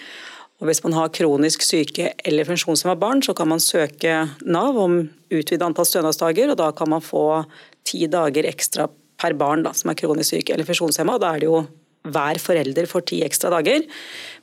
Og 0.62 0.70
Hvis 0.70 0.84
man 0.86 0.94
har 0.96 1.12
kronisk 1.12 1.64
syke 1.66 2.14
eller 2.24 2.48
funksjonshemma 2.48 2.96
barn, 2.96 3.22
så 3.26 3.34
kan 3.36 3.50
man 3.52 3.60
søke 3.60 4.30
Nav 4.46 4.78
om 4.80 5.10
utvidet 5.28 5.66
antall 5.66 5.90
stønadsdager, 5.90 6.54
og 6.54 6.60
da 6.62 6.72
kan 6.72 6.90
man 6.94 7.04
få 7.04 7.44
ti 7.84 8.06
dager 8.08 8.48
ekstra 8.48 8.88
per 9.20 9.36
barn 9.36 9.66
da, 9.66 9.74
som 9.76 9.92
er 9.92 9.98
kronisk 10.00 10.32
syke 10.32 10.54
eller 10.56 10.68
funksjonshemma. 10.68 11.18
Da 11.20 11.34
er 11.34 11.44
det 11.44 11.50
jo 11.50 11.66
hver 12.04 12.40
forelder 12.42 12.88
får 12.90 13.06
ti 13.10 13.22
ekstra 13.24 13.52
dager. 13.54 13.86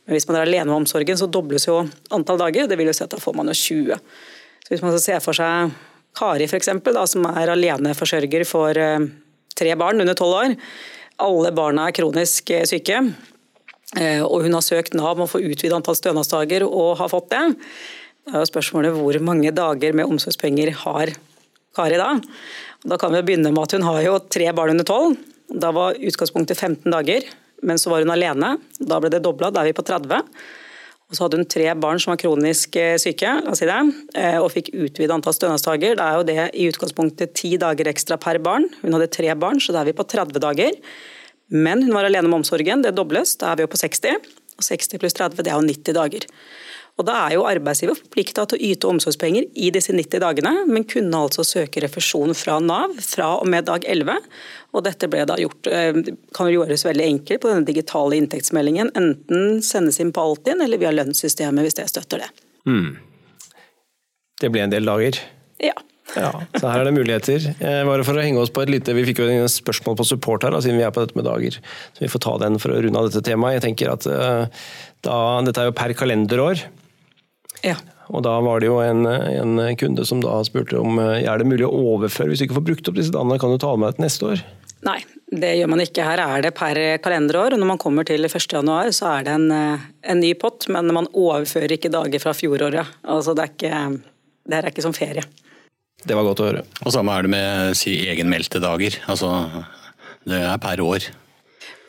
Men 0.07 0.17
hvis 0.17 0.27
man 0.29 0.39
er 0.39 0.49
alene 0.49 0.69
med 0.71 0.79
omsorgen, 0.81 1.19
så 1.19 1.29
dobles 1.29 1.69
jo 1.69 1.83
antall 2.15 2.41
dager. 2.41 2.69
Det 2.71 2.79
vil 2.81 2.89
jo 2.89 2.97
si 2.97 3.05
at 3.05 3.13
da 3.13 3.21
får 3.21 3.37
man 3.37 3.53
jo 3.53 3.57
20. 3.57 3.99
Så 4.65 4.73
Hvis 4.73 4.85
man 4.85 4.99
ser 4.99 5.21
for 5.25 5.37
seg 5.37 5.75
Kari 6.17 6.49
eksempel, 6.51 6.97
som 7.07 7.27
er 7.31 7.53
aleneforsørger 7.53 8.43
for 8.49 8.77
eh, 8.77 9.05
tre 9.55 9.75
barn 9.79 10.03
under 10.03 10.17
tolv 10.19 10.39
år. 10.41 10.57
Alle 11.23 11.53
barna 11.55 11.87
er 11.87 11.95
kronisk 11.95 12.51
eh, 12.51 12.67
syke. 12.67 12.99
Eh, 13.99 14.23
og 14.23 14.47
hun 14.47 14.57
har 14.57 14.65
søkt 14.65 14.97
Nav 14.99 15.17
om 15.17 15.27
å 15.27 15.31
få 15.31 15.43
utvidet 15.43 15.77
antall 15.77 15.99
stønadsdager 15.99 16.67
og 16.67 16.99
har 17.01 17.13
fått 17.13 17.31
det. 17.31 17.45
Da 18.27 18.35
er 18.35 18.43
jo 18.43 18.51
spørsmålet 18.51 18.97
hvor 18.97 19.19
mange 19.23 19.53
dager 19.55 19.95
med 19.97 20.11
omsorgspenger 20.11 20.73
har 20.85 21.15
Kari 21.77 22.01
da? 22.01 22.17
Da 22.83 22.99
kan 22.99 23.15
vi 23.15 23.23
begynne 23.23 23.53
med 23.55 23.63
at 23.63 23.77
hun 23.77 23.87
har 23.87 24.03
jo 24.03 24.19
tre 24.27 24.51
barn 24.57 24.75
under 24.75 24.87
tolv. 24.87 25.15
Da 25.51 25.71
var 25.75 25.99
utgangspunktet 25.99 26.59
15 26.59 26.91
dager 26.91 27.27
men 27.67 27.79
så 27.81 27.93
var 27.93 28.05
hun 28.05 28.13
alene. 28.15 28.55
Da 28.79 29.01
ble 29.01 29.11
det 29.13 29.23
dobla, 29.25 29.51
da 29.53 29.63
er 29.63 29.71
vi 29.71 29.77
på 29.77 29.85
30. 29.87 30.27
Og 31.11 31.17
så 31.19 31.25
hadde 31.25 31.41
hun 31.41 31.49
tre 31.51 31.67
barn 31.75 31.99
som 31.99 32.13
var 32.13 32.21
kronisk 32.23 32.77
eh, 32.79 32.95
syke, 33.03 33.33
la 33.43 33.51
oss 33.51 33.59
si 33.59 33.67
det, 33.67 33.79
eh, 34.15 34.37
og 34.39 34.53
fikk 34.55 34.71
utvidet 34.71 35.11
antall 35.11 35.35
stønadsdager. 35.35 35.97
Da 35.99 36.07
er 36.07 36.21
jo 36.21 36.27
det 36.29 36.45
i 36.55 36.69
utgangspunktet 36.71 37.35
ti 37.39 37.57
dager 37.59 37.91
ekstra 37.91 38.19
per 38.23 38.39
barn. 38.43 38.69
Hun 38.85 38.95
hadde 38.95 39.11
tre 39.11 39.35
barn, 39.35 39.59
så 39.59 39.75
da 39.75 39.83
er 39.83 39.91
vi 39.91 39.97
på 39.99 40.07
30 40.07 40.39
dager. 40.43 40.79
Men 41.51 41.83
hun 41.83 41.97
var 41.97 42.07
alene 42.07 42.31
med 42.31 42.45
omsorgen, 42.45 42.87
det 42.87 42.95
dobles, 42.95 43.35
da 43.41 43.51
er 43.51 43.59
vi 43.59 43.67
jo 43.67 43.73
på 43.73 43.81
60. 43.83 44.31
Og 44.61 44.67
60 44.69 45.03
pluss 45.03 45.19
30, 45.19 45.43
det 45.43 45.51
er 45.51 45.59
jo 45.59 45.67
90 45.67 45.99
dager. 45.99 46.29
Og 46.99 47.07
Da 47.09 47.17
er 47.27 47.35
jo 47.37 47.47
arbeidsgiver 47.49 47.97
forplikta 47.97 48.45
til 48.49 48.59
å 48.59 48.71
yte 48.71 48.89
omsorgspenger 48.91 49.47
i 49.57 49.71
disse 49.73 49.95
90 49.95 50.21
dagene, 50.21 50.53
men 50.69 50.85
kunne 50.85 51.23
altså 51.25 51.45
søke 51.47 51.81
refusjon 51.85 52.35
fra 52.37 52.59
Nav 52.61 52.99
fra 53.01 53.33
og 53.39 53.49
med 53.49 53.69
dag 53.71 53.87
11. 53.89 54.19
Og 54.77 54.85
dette 54.85 55.09
ble 55.11 55.25
da 55.27 55.39
gjort, 55.41 55.67
eh, 55.67 55.97
kan 56.37 56.51
gjøres 56.53 56.85
veldig 56.85 57.07
enkelt 57.07 57.41
på 57.41 57.49
denne 57.49 57.65
digitale 57.65 58.21
inntektsmeldingen. 58.21 58.93
Enten 58.95 59.63
sendes 59.63 60.01
inn 60.01 60.13
på 60.13 60.21
Altinn 60.21 60.61
eller 60.63 60.79
via 60.79 60.93
lønnssystemet 60.93 61.65
hvis 61.65 61.79
det 61.81 61.89
støtter 61.89 62.27
det. 62.27 62.31
Mm. 62.69 62.99
Det 64.41 64.51
ble 64.53 64.65
en 64.65 64.73
del 64.73 64.89
dager? 64.89 65.19
Ja. 65.61 65.77
ja. 66.17 66.31
Så 66.57 66.65
her 66.69 66.83
er 66.83 66.89
det 66.89 66.97
muligheter. 66.97 67.49
Bare 67.61 68.05
for 68.07 68.17
å 68.17 68.25
henge 68.25 68.41
oss 68.41 68.53
på 68.53 68.63
et 68.65 68.73
lite, 68.73 68.95
Vi 68.97 69.05
fikk 69.09 69.21
jo 69.21 69.29
en 69.29 69.49
spørsmål 69.51 69.99
på 70.01 70.07
support 70.09 70.47
her, 70.47 70.57
siden 70.61 70.81
vi 70.81 70.87
er 70.87 70.95
på 70.95 71.05
dette 71.05 71.19
med 71.19 71.29
dager. 71.29 71.59
Så 71.97 72.05
vi 72.05 72.11
får 72.13 72.25
ta 72.25 72.37
den 72.45 72.61
for 72.63 72.73
å 72.73 72.81
runde 72.81 73.01
av 73.01 73.11
dette 73.11 73.25
temaet. 73.27 73.59
Jeg 73.59 73.67
tenker 73.69 73.93
at 73.93 74.09
eh, 74.09 74.63
da, 75.07 75.17
Dette 75.45 75.65
er 75.65 75.71
jo 75.71 75.77
per 75.77 75.97
kalenderår. 75.97 76.65
Ja. 77.67 77.77
Og 78.11 78.25
Da 78.27 78.33
var 78.43 78.63
det 78.63 78.71
jo 78.71 78.81
en, 78.83 79.05
en, 79.07 79.61
kunde 79.79 80.05
som 80.09 80.23
da 80.23 80.41
spurte 80.47 80.81
om 80.81 80.99
er 80.99 81.39
det 81.39 81.47
mulig 81.47 81.67
å 81.67 81.75
overføre 81.95 82.33
hvis 82.33 82.43
du 82.43 82.49
ikke 82.49 82.59
får 82.59 82.67
brukt 82.67 82.91
opp 82.91 82.99
disse 82.99 83.15
dagene, 83.15 83.39
kan 83.39 83.53
du 83.53 83.61
ta 83.63 83.71
med 83.77 83.91
deg 83.91 84.01
til 84.01 84.07
neste 84.07 84.31
år? 84.33 84.43
Nei, 84.87 84.99
det 85.29 85.51
gjør 85.59 85.69
man 85.71 85.83
ikke. 85.85 86.05
Her 86.07 86.23
er 86.25 86.45
det 86.47 86.55
per 86.57 86.79
kalenderår. 87.05 87.55
og 87.55 87.61
Når 87.61 87.69
man 87.69 87.81
kommer 87.81 88.07
til 88.09 88.25
1.1, 88.25 88.95
så 88.97 89.11
er 89.13 89.27
det 89.27 89.35
en, 89.37 89.51
en, 89.53 90.23
ny 90.23 90.33
pott, 90.41 90.67
men 90.73 90.89
man 90.97 91.11
overfører 91.13 91.77
ikke 91.77 91.93
dager 91.93 92.23
fra 92.23 92.33
fjoråret. 92.37 92.97
Altså, 93.05 93.37
det, 93.37 93.45
er 93.45 93.55
ikke, 93.55 93.83
det 94.49 94.57
her 94.57 94.65
er 94.65 94.75
ikke 94.75 94.87
som 94.87 94.97
ferie. 94.97 95.27
Det 96.01 96.17
var 96.17 96.25
godt 96.25 96.41
å 96.41 96.49
høre. 96.49 96.65
Og 96.81 96.95
Samme 96.97 97.13
er 97.13 97.27
det 97.27 97.33
med 97.35 97.77
si, 97.79 97.99
egenmeldte 98.09 98.63
dager. 98.63 98.97
Altså, 99.13 99.35
det 100.29 100.41
er 100.49 100.63
per 100.65 100.81
år. 100.85 101.11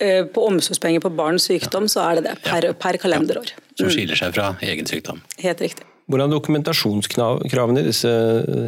Eh, 0.01 0.25
på 0.25 0.47
omsorgspenger 0.47 1.03
på 1.03 1.11
barns 1.13 1.45
sykdom 1.45 1.85
så 1.91 2.01
er 2.07 2.17
det 2.17 2.25
det, 2.25 2.35
per, 2.41 2.65
ja. 2.71 2.73
per 2.73 2.97
kalenderår. 3.01 3.53
Ja, 3.53 3.83
som 3.83 3.91
skiller 3.93 4.17
seg 4.17 4.33
fra 4.33 4.55
egen 4.65 4.87
sykdom. 4.89 5.21
Helt 5.43 5.61
riktig. 5.61 5.85
Hvordan 6.09 6.31
er 6.31 6.39
dokumentasjonskravene 6.39 7.83
i 7.83 7.87
disse 7.87 8.11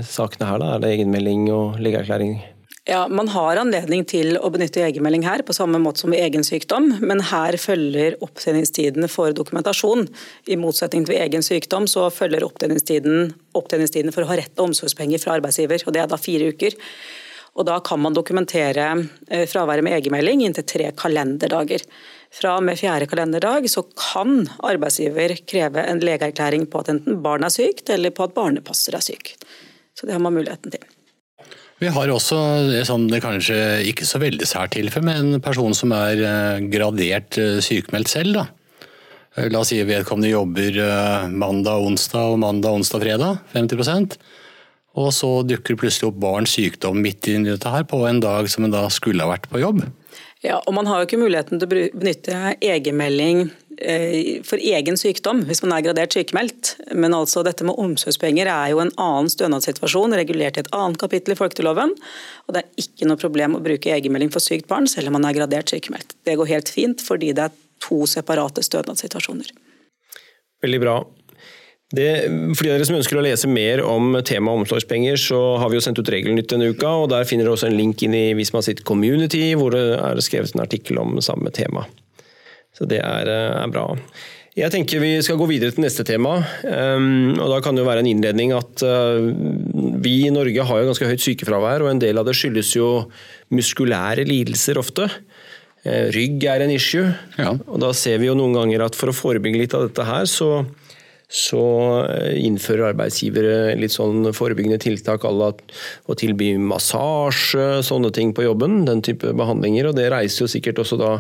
sakene 0.07 0.51
her? 0.51 0.61
Da? 0.61 0.75
Er 0.75 0.83
det 0.83 0.91
egenmelding 0.93 1.47
og 1.51 1.79
legeerklæring? 1.81 2.37
Ja, 2.85 3.07
Man 3.07 3.29
har 3.31 3.57
anledning 3.61 4.03
til 4.05 4.35
å 4.35 4.49
benytte 4.51 4.81
egenmelding 4.83 5.23
her, 5.23 5.41
på 5.47 5.55
samme 5.55 5.79
måte 5.79 6.03
som 6.03 6.11
ved 6.11 6.19
egen 6.19 6.43
sykdom, 6.43 6.89
men 6.99 7.23
her 7.29 7.55
følger 7.57 8.17
opptjeningstidene 8.23 9.07
for 9.07 9.31
dokumentasjon. 9.31 10.05
I 10.51 10.59
motsetning 10.59 11.07
til 11.07 11.15
ved 11.15 11.23
egen 11.23 11.45
sykdom 11.47 11.87
så 11.87 12.09
følger 12.11 12.43
opptjeningstiden, 12.43 13.31
opptjeningstiden 13.55 14.11
for 14.11 14.25
å 14.25 14.33
ha 14.33 14.39
rett 14.41 14.51
til 14.51 14.67
omsorgspenger 14.67 15.23
fra 15.23 15.37
arbeidsgiver, 15.39 15.87
og 15.87 15.95
det 15.95 16.03
er 16.03 16.11
da 16.11 16.19
fire 16.19 16.51
uker. 16.51 16.75
Og 17.53 17.67
Da 17.67 17.77
kan 17.85 18.01
man 18.01 18.15
dokumentere 18.17 18.87
eh, 19.29 19.45
fraværet 19.49 19.85
med 19.85 19.99
egenmelding 19.99 20.41
inntil 20.47 20.65
tre 20.65 20.89
kalenderdager. 20.97 21.85
Fra 22.33 22.55
og 22.57 22.65
med 22.65 22.79
fjerde 22.79 23.05
kalenderdag 23.11 23.67
så 23.69 23.83
kan 23.93 24.47
arbeidsgiver 24.65 25.35
kreve 25.45 25.85
en 25.85 26.01
legeerklæring 26.01 26.65
på 26.65 26.81
at 26.81 26.89
enten 26.95 27.21
barn 27.21 27.45
er 27.45 27.53
sykt 27.53 27.93
eller 27.93 28.15
på 28.15 28.25
at 28.25 28.33
barnepasser 28.33 28.97
er 28.97 29.05
syk. 29.05 29.35
Så 29.93 30.09
det 30.09 30.17
har 30.17 30.23
man 30.23 30.33
muligheten 30.33 30.73
til. 30.73 30.81
Vi 31.83 31.91
har 31.91 32.09
også 32.09 32.37
sånn, 32.87 33.09
det 33.11 33.21
kanskje 33.23 33.57
ikke 33.89 34.05
så 34.07 34.21
veldig 34.21 34.47
sært 34.47 34.75
tilfelle, 34.77 35.05
men 35.09 35.33
en 35.35 35.43
person 35.43 35.73
som 35.75 35.91
er 35.95 36.21
eh, 36.23 36.61
gradert 36.71 37.37
eh, 37.41 37.57
sykemeldt 37.65 38.11
selv. 38.13 38.37
Da. 38.37 38.87
Eh, 39.35 39.49
la 39.51 39.61
oss 39.61 39.73
si 39.73 39.81
vedkommende 39.83 40.31
jobber 40.31 40.79
mandag, 41.33 41.83
onsdag 41.83 42.35
og 42.35 42.39
mandag, 42.45 42.77
onsdag, 42.79 43.03
fredag. 43.03 43.43
50 43.57 44.17
Og 44.99 45.09
så 45.15 45.29
dukker 45.47 45.77
plutselig 45.79 46.11
opp 46.11 46.19
barns 46.21 46.53
sykdom 46.53 46.99
midt 47.01 47.27
i 47.31 47.39
dette 47.41 47.71
her 47.73 47.85
på 47.89 48.03
en 48.05 48.21
dag 48.21 48.49
som 48.51 48.67
en 48.67 48.73
da 48.73 48.85
skulle 48.93 49.25
ha 49.25 49.31
vært 49.31 49.49
på 49.49 49.61
jobb. 49.63 49.81
Ja, 50.43 50.59
og 50.59 50.73
Man 50.75 50.89
har 50.89 50.99
jo 50.99 51.07
ikke 51.07 51.21
muligheten 51.21 51.59
til 51.59 51.65
å 51.65 51.71
benytte 51.95 52.39
egenmelding 52.61 53.45
eh, 53.79 54.43
for 54.45 54.59
egen 54.59 54.99
sykdom 54.99 55.45
hvis 55.47 55.63
man 55.63 55.73
er 55.77 55.85
gradert 55.85 56.13
sykemeldt. 56.13 56.75
Men 56.91 57.15
altså 57.15 57.45
dette 57.47 57.65
med 57.65 57.79
omsorgspenger 57.79 58.51
er 58.51 58.73
jo 58.73 58.83
en 58.83 58.91
annen 58.99 59.31
stønadssituasjon 59.31 60.17
regulert 60.19 60.59
i 60.59 60.65
et 60.65 60.71
annet 60.75 60.99
kapittel 61.01 61.33
i 61.33 61.39
folketrygdloven. 61.39 61.95
Og 62.45 62.53
det 62.53 62.65
er 62.65 62.85
ikke 62.85 63.07
noe 63.07 63.21
problem 63.23 63.55
å 63.55 63.63
bruke 63.63 63.95
egenmelding 63.95 64.33
for 64.35 64.43
sykt 64.43 64.67
barn 64.69 64.89
selv 64.91 65.09
om 65.09 65.17
man 65.17 65.29
er 65.29 65.39
gradert 65.39 65.71
sykemeldt. 65.71 66.17
Det 66.27 66.37
går 66.37 66.51
helt 66.51 66.73
fint 66.75 67.01
fordi 67.01 67.31
det 67.33 67.47
er 67.47 67.59
to 67.83 68.03
separate 68.09 68.67
stønadssituasjoner. 68.67 69.55
Veldig 70.63 70.83
bra. 70.83 70.99
Det, 71.93 72.09
for 72.57 72.65
de 72.65 72.71
dere 72.71 72.85
som 72.89 72.97
ønsker 72.97 73.19
å 73.19 73.23
lese 73.23 73.49
mer 73.49 73.83
om 73.85 74.15
temaet 74.25 74.63
omsorgspenger, 74.63 75.19
så 75.21 75.39
har 75.61 75.69
vi 75.69 75.77
jo 75.77 75.83
sendt 75.85 75.99
ut 76.01 76.09
Regelnytt 76.09 76.49
denne 76.49 76.71
uka. 76.73 76.89
og 77.03 77.11
Der 77.11 77.27
finner 77.29 77.45
dere 77.45 77.53
også 77.53 77.69
en 77.69 77.77
link 77.77 78.01
inn 78.01 78.15
i 78.17 78.31
Visma 78.37 78.63
sitt 78.65 78.81
community, 78.87 79.51
hvor 79.59 79.75
det 79.75 79.83
er 79.99 80.21
skrevet 80.25 80.55
en 80.55 80.65
artikkel 80.65 80.97
om 81.03 81.19
samme 81.21 81.53
tema. 81.53 81.85
Så 82.73 82.89
det 82.89 83.03
er, 83.05 83.29
eh, 83.29 83.61
er 83.61 83.69
bra. 83.69 83.91
Jeg 84.53 84.69
tenker 84.69 85.01
vi 85.01 85.15
skal 85.25 85.37
gå 85.37 85.47
videre 85.49 85.73
til 85.73 85.81
neste 85.81 86.05
tema. 86.05 86.35
Um, 86.61 87.33
og 87.41 87.47
da 87.49 87.57
kan 87.61 87.73
det 87.73 87.81
jo 87.81 87.89
være 87.89 88.03
en 88.03 88.09
innledning 88.09 88.51
at 88.53 88.83
uh, 88.85 89.17
vi 90.01 90.27
i 90.27 90.33
Norge 90.33 90.65
har 90.69 90.81
jo 90.81 90.91
ganske 90.91 91.09
høyt 91.09 91.23
sykefravær, 91.25 91.81
og 91.81 91.89
en 91.89 92.01
del 92.01 92.21
av 92.21 92.27
det 92.27 92.35
skyldes 92.37 92.75
jo 92.75 92.89
muskulære 93.53 94.27
lidelser 94.29 94.77
ofte. 94.77 95.09
Uh, 95.81 96.05
rygg 96.13 96.45
er 96.45 96.65
en 96.65 96.73
issue. 96.73 97.07
Ja. 97.39 97.55
Og 97.65 97.81
da 97.81 97.89
ser 97.97 98.21
vi 98.21 98.29
jo 98.29 98.37
noen 98.37 98.53
ganger 98.53 98.85
at 98.85 98.97
for 98.97 99.09
å 99.09 99.17
forebygge 99.17 99.63
litt 99.63 99.73
av 99.73 99.87
dette 99.87 100.05
her, 100.05 100.29
så 100.29 100.67
så 101.33 101.63
eh, 102.05 102.35
innfører 102.45 102.91
arbeidsgivere 102.91 103.73
litt 103.79 103.95
sånn 103.95 104.29
forebyggende 104.37 104.77
tiltak 104.83 105.25
à 105.25 105.31
å 105.33 106.15
tilby 106.19 106.53
massasje, 106.61 107.81
sånne 107.85 108.11
ting 108.13 108.35
på 108.37 108.45
jobben. 108.45 108.83
Den 108.85 109.01
type 109.05 109.33
behandlinger. 109.33 109.89
Og 109.89 109.97
det 109.97 110.11
reiser 110.13 110.45
jo 110.45 110.51
sikkert 110.53 110.83
også 110.83 110.99
da 111.01 111.15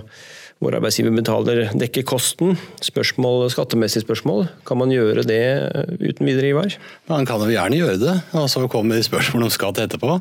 hvor 0.61 0.77
arbeidsgiver 0.77 1.11
betaler, 1.17 1.65
dekker 1.75 2.05
kosten. 2.07 2.53
Spørsmål, 2.85 3.49
Skattemessige 3.51 4.05
spørsmål. 4.05 4.45
Kan 4.69 4.79
man 4.79 4.93
gjøre 4.93 5.25
det 5.27 5.41
uten 5.97 6.29
videre, 6.29 6.53
Ivar? 6.53 6.77
Man 7.09 7.27
kan 7.27 7.41
jo 7.43 7.49
gjerne 7.51 7.81
gjøre 7.81 7.97
det, 7.99 8.13
og 8.37 8.45
så 8.53 8.63
kommer 8.71 9.01
spørsmålet 9.03 9.49
om 9.49 9.55
skatt 9.57 9.81
etterpå. 9.83 10.19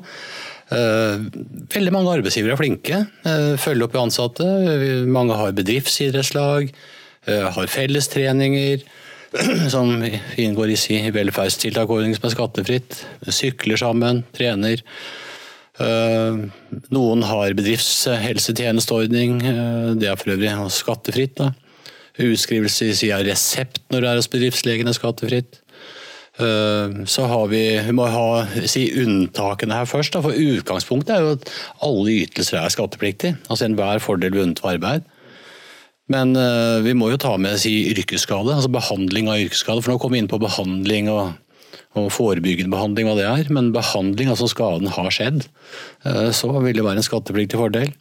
Eh, 0.73 1.29
veldig 1.77 1.95
mange 1.95 2.17
arbeidsgivere 2.17 2.57
er 2.57 2.63
flinke. 2.63 3.05
Eh, 3.29 3.53
følger 3.61 3.87
opp 3.87 4.01
ansatte. 4.03 4.49
Mange 5.07 5.37
har 5.39 5.55
bedriftsidrettslag, 5.61 6.73
har 7.29 7.69
fellestreninger 7.71 8.83
som 9.75 9.95
inngår 10.37 10.75
i 10.93 11.01
velferdstiltakordning 11.15 12.17
som 12.17 12.29
er 12.29 12.35
skattefritt. 12.35 12.99
Sykler 13.33 13.81
sammen, 13.81 14.25
trener. 14.37 14.83
Eh, 15.81 16.43
noen 16.93 17.25
har 17.25 17.57
bedriftshelsetjenesteordning, 17.57 19.41
eh, 19.41 19.91
det 19.97 20.11
er 20.11 20.21
for 20.21 20.35
øvrig 20.35 20.53
skattefritt. 20.71 21.37
Da. 21.41 21.53
Utskrivelse 22.21 22.91
i 22.91 22.95
sida 22.95 23.23
resept 23.25 23.81
når 23.91 24.01
du 24.01 24.09
er 24.09 24.21
hos 24.21 24.29
bedriftslegen 24.29 24.89
er 24.89 24.99
skattefritt. 24.99 25.61
Eh, 26.41 27.05
så 27.09 27.27
har 27.29 27.49
vi, 27.49 27.63
vi 27.87 27.97
må 27.97 28.09
ha 28.09 28.45
si, 28.69 28.91
unntakene 29.01 29.81
her 29.81 29.89
først. 29.89 30.13
Da. 30.13 30.21
For 30.25 30.37
Utgangspunktet 30.37 31.17
er 31.17 31.25
jo 31.25 31.35
at 31.39 31.49
alle 31.81 32.21
ytelser 32.21 32.61
er 32.61 32.73
skattepliktige. 32.73 33.39
Altså 33.49 33.69
Enhver 33.69 34.05
fordel 34.05 34.37
vunnet 34.37 34.61
for 34.61 34.77
arbeid. 34.77 35.09
Men 36.13 36.35
uh, 36.37 36.83
vi 36.85 36.95
må 36.99 37.11
jo 37.13 37.21
ta 37.21 37.37
med 37.41 37.61
si 37.63 37.73
yrkesskade, 37.93 38.57
altså 38.57 38.73
behandling 38.73 39.31
av 39.31 39.41
yrkesskade. 39.45 39.83
For 39.85 39.93
nå 39.93 40.01
kommer 40.03 40.19
vi 40.19 40.25
inn 40.25 40.31
på 40.31 40.41
behandling 40.43 41.11
og, 41.13 41.35
og, 41.97 42.09
forebyggende 42.15 42.73
behandling, 42.75 43.09
hva 43.09 43.19
det 43.19 43.29
er. 43.29 43.53
Men 43.55 43.73
behandling, 43.75 44.33
altså 44.33 44.51
skaden 44.51 44.93
har 44.93 45.13
skjedd, 45.15 45.47
uh, 46.07 46.31
så 46.35 46.53
vil 46.59 46.79
det 46.79 46.87
være 46.87 47.03
en 47.03 47.09
skattepliktig 47.09 47.61
fordel. 47.61 47.93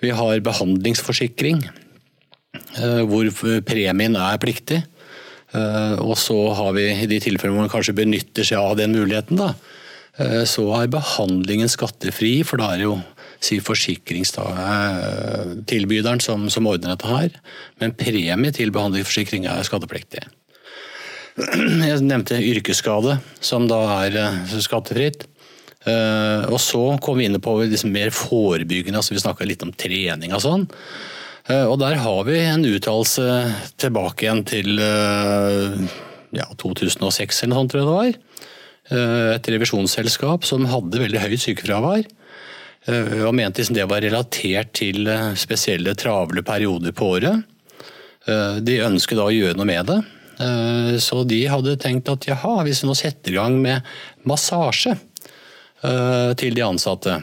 Vi 0.00 0.12
har 0.16 0.44
behandlingsforsikring, 0.44 1.62
uh, 2.80 3.02
hvor 3.08 3.30
premien 3.68 4.18
er 4.20 4.40
pliktig. 4.42 4.84
Og 5.50 6.12
så 6.14 6.34
har 6.54 6.76
vi 6.76 6.84
i 6.94 7.08
de 7.10 7.16
tilfellene 7.18 7.56
hvor 7.56 7.64
man 7.64 7.72
kanskje 7.72 7.96
benytter 7.98 8.46
seg 8.46 8.60
av 8.62 8.76
den 8.78 8.92
muligheten, 8.94 9.40
da, 9.40 9.48
så 10.46 10.62
er 10.78 10.92
behandlingen 10.94 11.66
skattefri, 11.72 12.44
for 12.46 12.62
da 12.62 12.68
er 12.70 12.78
det 12.78 12.86
jo 12.86 12.92
si 13.40 13.56
forsikringstilbyderen 13.64 16.20
som, 16.20 16.50
som 16.52 16.66
ordner 16.68 16.92
dette 16.94 17.08
her. 17.08 17.30
Men 17.80 17.96
premie 17.96 18.52
til 18.56 18.70
behandlingsforsikring 18.74 19.46
er 19.48 19.62
skadepliktig. 19.66 20.22
Jeg 21.88 22.00
nevnte 22.04 22.36
yrkesskade, 22.42 23.18
som 23.40 23.68
da 23.70 24.04
er 24.04 24.12
eh, 24.20 24.58
skattefritt. 24.60 25.20
Uh, 25.80 26.44
og 26.52 26.60
så 26.60 27.00
kom 27.00 27.16
vi 27.16 27.24
inn 27.24 27.40
på 27.40 27.56
liksom 27.62 27.88
mer 27.94 28.10
forebyggende, 28.12 28.98
altså 29.00 29.14
vi 29.14 29.22
snakka 29.22 29.44
litt 29.48 29.62
om 29.64 29.72
trening 29.72 30.34
og 30.36 30.42
sånn. 30.44 30.68
Uh, 31.48 31.72
og 31.72 31.80
der 31.80 31.96
har 32.02 32.20
vi 32.28 32.36
en 32.44 32.60
uttalelse 32.68 33.24
tilbake 33.80 34.26
igjen 34.26 34.44
til 34.44 34.76
ja, 34.76 36.44
2006 36.60 37.00
eller 37.00 37.48
noe 37.54 37.62
sånt, 37.62 37.72
tror 37.72 37.80
jeg 37.80 37.88
det 37.88 37.96
var. 37.96 38.12
Et 38.90 39.48
revisjonsselskap 39.54 40.42
som 40.44 40.66
hadde 40.66 40.98
veldig 41.00 41.20
høyt 41.22 41.42
sykefravær. 41.44 42.02
Eh, 42.88 43.24
og 43.26 43.34
mente 43.36 43.60
liksom 43.60 43.76
det 43.76 43.88
var 43.90 44.02
relatert 44.04 44.72
til 44.78 45.08
eh, 45.10 45.32
spesielle 45.38 45.94
travle 45.98 46.44
perioder 46.46 46.94
på 46.96 47.12
året. 47.16 47.42
Eh, 48.26 48.56
de 48.64 48.80
ønsket 48.86 49.20
da 49.20 49.26
å 49.28 49.34
gjøre 49.34 49.58
noe 49.58 49.68
med 49.68 49.92
det. 49.92 50.00
Så 51.04 51.18
de 51.28 51.42
hadde 51.52 51.74
tenkt 51.76 52.08
at 52.08 52.24
jaha, 52.24 52.62
hvis 52.64 52.78
vi 52.80 52.86
nå 52.88 52.94
setter 52.96 53.34
i 53.34 53.36
gang 53.36 53.58
med 53.60 53.84
massasje 54.24 54.94
til 56.40 56.56
de 56.56 56.62
ansatte, 56.64 57.18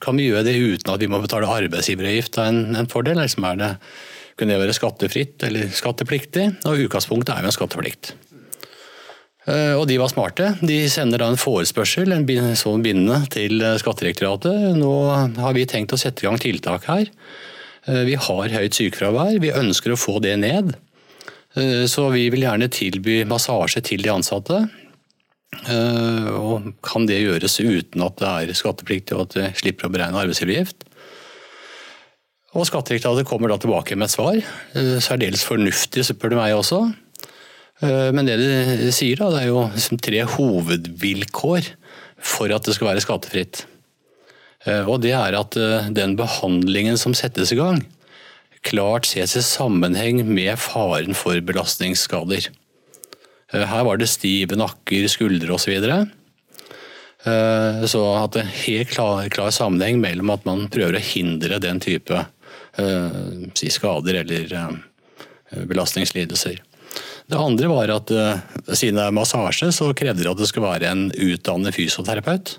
kan 0.00 0.16
vi 0.16 0.30
gjøre 0.30 0.46
det 0.46 0.54
uten 0.56 0.94
at 0.94 1.04
vi 1.04 1.10
må 1.12 1.20
betale 1.20 1.50
arbeidsgiveravgift 1.58 2.38
av 2.40 2.48
en, 2.54 2.62
en 2.80 2.88
fordel? 2.88 3.20
Liksom 3.20 3.44
er 3.50 3.60
det, 3.60 3.70
kunne 4.40 4.56
det 4.56 4.62
være 4.62 4.78
skattefritt 4.78 5.44
eller 5.44 5.68
skattepliktig? 5.76 6.46
Og 6.72 6.86
utgangspunktet 6.86 7.34
er 7.34 7.44
jo 7.44 7.52
en 7.52 7.58
skatteplikt. 7.58 8.14
Eh, 9.48 9.72
og 9.72 9.86
de 9.88 9.96
var 10.00 10.10
smarte. 10.12 10.52
De 10.60 10.82
sender 10.92 11.22
da 11.22 11.30
en 11.30 11.40
forespørsel, 11.40 12.12
en 12.12 12.26
sånn 12.58 12.84
bindende, 12.84 13.22
til 13.32 13.62
eh, 13.64 13.78
Skattedirektoratet. 13.80 14.74
Nå 14.76 14.92
har 15.40 15.56
vi 15.56 15.68
tenkt 15.68 15.94
å 15.96 16.00
sette 16.00 16.24
i 16.24 16.28
gang 16.28 16.40
tiltak 16.40 16.84
her. 16.90 17.08
Eh, 17.88 18.04
vi 18.08 18.18
har 18.20 18.56
høyt 18.56 18.76
sykefravær, 18.76 19.38
vi 19.40 19.54
ønsker 19.56 19.94
å 19.94 20.00
få 20.00 20.18
det 20.24 20.36
ned. 20.42 20.76
Så 21.90 22.04
vi 22.14 22.28
vil 22.30 22.44
gjerne 22.44 22.68
tilby 22.70 23.24
massasje 23.26 23.80
til 23.82 24.04
de 24.04 24.10
ansatte. 24.12 24.60
Og 25.66 26.68
kan 26.86 27.08
det 27.08 27.16
gjøres 27.24 27.56
uten 27.58 28.04
at 28.06 28.20
det 28.20 28.28
er 28.30 28.52
skattepliktig 28.54 29.16
og 29.16 29.24
at 29.24 29.34
det 29.34 29.48
slipper 29.58 29.88
å 29.88 29.90
beregne 29.90 30.20
arbeidsgiveravgift? 30.22 30.86
Og 32.54 32.68
Skattedirektoratet 32.70 33.26
kommer 33.26 33.50
da 33.50 33.58
tilbake 33.58 33.98
med 33.98 34.06
et 34.06 34.14
svar. 34.14 34.38
Særdeles 35.02 35.42
fornuftig, 35.42 36.06
spør 36.06 36.36
du 36.36 36.38
meg 36.38 36.54
også. 36.54 36.84
Eh, 37.80 38.10
men 38.12 38.28
det 38.28 38.36
de 38.40 38.92
sier, 38.92 39.20
da, 39.20 39.30
det 39.32 39.44
er 39.44 39.50
jo 39.50 39.64
liksom 39.72 40.00
tre 40.04 40.24
hovedvilkår 40.36 41.72
for 42.20 42.52
at 42.52 42.68
det 42.68 42.76
skal 42.76 42.92
være 42.92 43.04
skattefritt. 43.04 43.64
Eh, 44.66 44.84
og 44.84 45.00
det 45.04 45.14
er 45.16 45.36
at 45.38 45.56
eh, 45.56 45.88
den 45.96 46.16
behandlingen 46.20 47.00
som 47.00 47.16
settes 47.16 47.54
i 47.54 47.60
gang, 47.60 47.82
klart 48.66 49.08
ses 49.08 49.38
i 49.40 49.44
sammenheng 49.44 50.20
med 50.28 50.60
faren 50.60 51.16
for 51.16 51.40
belastningsskader. 51.40 52.50
Her 53.50 53.82
var 53.82 53.98
det 53.98 54.06
stive 54.12 54.54
nakker, 54.54 55.08
skuldre 55.10 55.56
osv. 55.56 55.80
Så, 55.80 57.32
så 57.90 58.02
at 58.20 58.36
det 58.36 58.44
er 58.44 58.52
helt 58.60 58.92
klar, 58.92 59.24
klar, 59.32 59.50
sammenheng 59.50 59.98
mellom 59.98 60.30
at 60.36 60.44
man 60.46 60.68
prøver 60.70 61.00
å 61.00 61.02
hindre 61.02 61.58
den 61.58 61.82
type 61.82 62.20
si 63.58 63.72
skader 63.74 64.20
eller 64.20 64.54
belastningslidelser. 65.72 66.60
Det 67.30 67.38
andre 67.38 67.68
var 67.70 67.92
at 67.94 68.10
uh, 68.10 68.40
siden 68.74 68.98
det 68.98 69.06
er 69.06 69.14
massasje, 69.14 69.70
så 69.74 69.92
krevde 69.94 70.24
de 70.24 70.30
at 70.32 70.40
det 70.40 70.48
skulle 70.50 70.70
være 70.70 70.90
en 70.90 71.08
utdannet 71.14 71.76
fysioterapeut. 71.76 72.56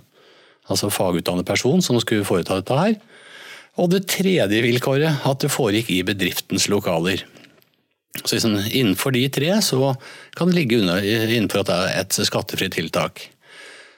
Altså 0.72 0.92
fagutdannet 0.94 1.48
person 1.48 1.84
som 1.84 2.00
skulle 2.00 2.28
foreta 2.28 2.60
dette 2.60 2.78
her. 2.78 2.96
Og 3.80 3.92
det 3.92 4.06
tredje 4.12 4.64
vilkåret, 4.64 5.24
at 5.28 5.44
det 5.44 5.52
foregikk 5.52 5.92
i 5.92 6.04
bedriftens 6.08 6.70
lokaler. 6.72 7.26
Så 8.24 8.36
liksom, 8.36 8.58
Innenfor 8.72 9.12
de 9.16 9.26
tre 9.32 9.54
så 9.64 9.94
kan 10.36 10.52
det 10.52 10.60
ligge 10.60 10.82
unna, 10.82 11.00
innenfor 11.04 11.64
at 11.64 11.72
det 11.72 11.78
er 11.78 12.02
et 12.02 12.20
skattefritt 12.28 12.76
tiltak. 12.76 13.24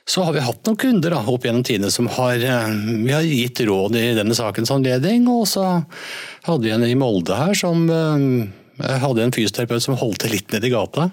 Så 0.05 0.25
har 0.25 0.35
vi 0.35 0.43
hatt 0.43 0.65
noen 0.67 0.77
kunder 0.79 1.13
da, 1.15 1.21
opp 1.31 1.45
gjennom 1.47 1.63
tidene 1.63 1.89
som 1.93 2.09
har, 2.11 2.35
eh, 2.35 2.73
vi 3.05 3.13
har 3.13 3.23
gitt 3.23 3.61
råd 3.63 3.95
i 3.95 4.09
denne 4.17 4.35
sakens 4.35 4.71
anledning. 4.73 5.29
Og 5.31 5.47
så 5.47 5.63
hadde 6.43 6.65
vi 6.65 6.73
en 6.75 6.83
i 6.83 6.97
Molde 6.99 7.37
her 7.39 7.55
som 7.55 7.87
eh, 7.87 8.25
jeg 8.79 9.01
hadde 9.03 9.21
en 9.23 9.35
fysioterapeut 9.35 9.85
som 9.85 9.97
holdt 9.99 10.23
det 10.25 10.31
litt 10.33 10.53
ned 10.55 10.65
i 10.65 10.73
gata. 10.73 11.09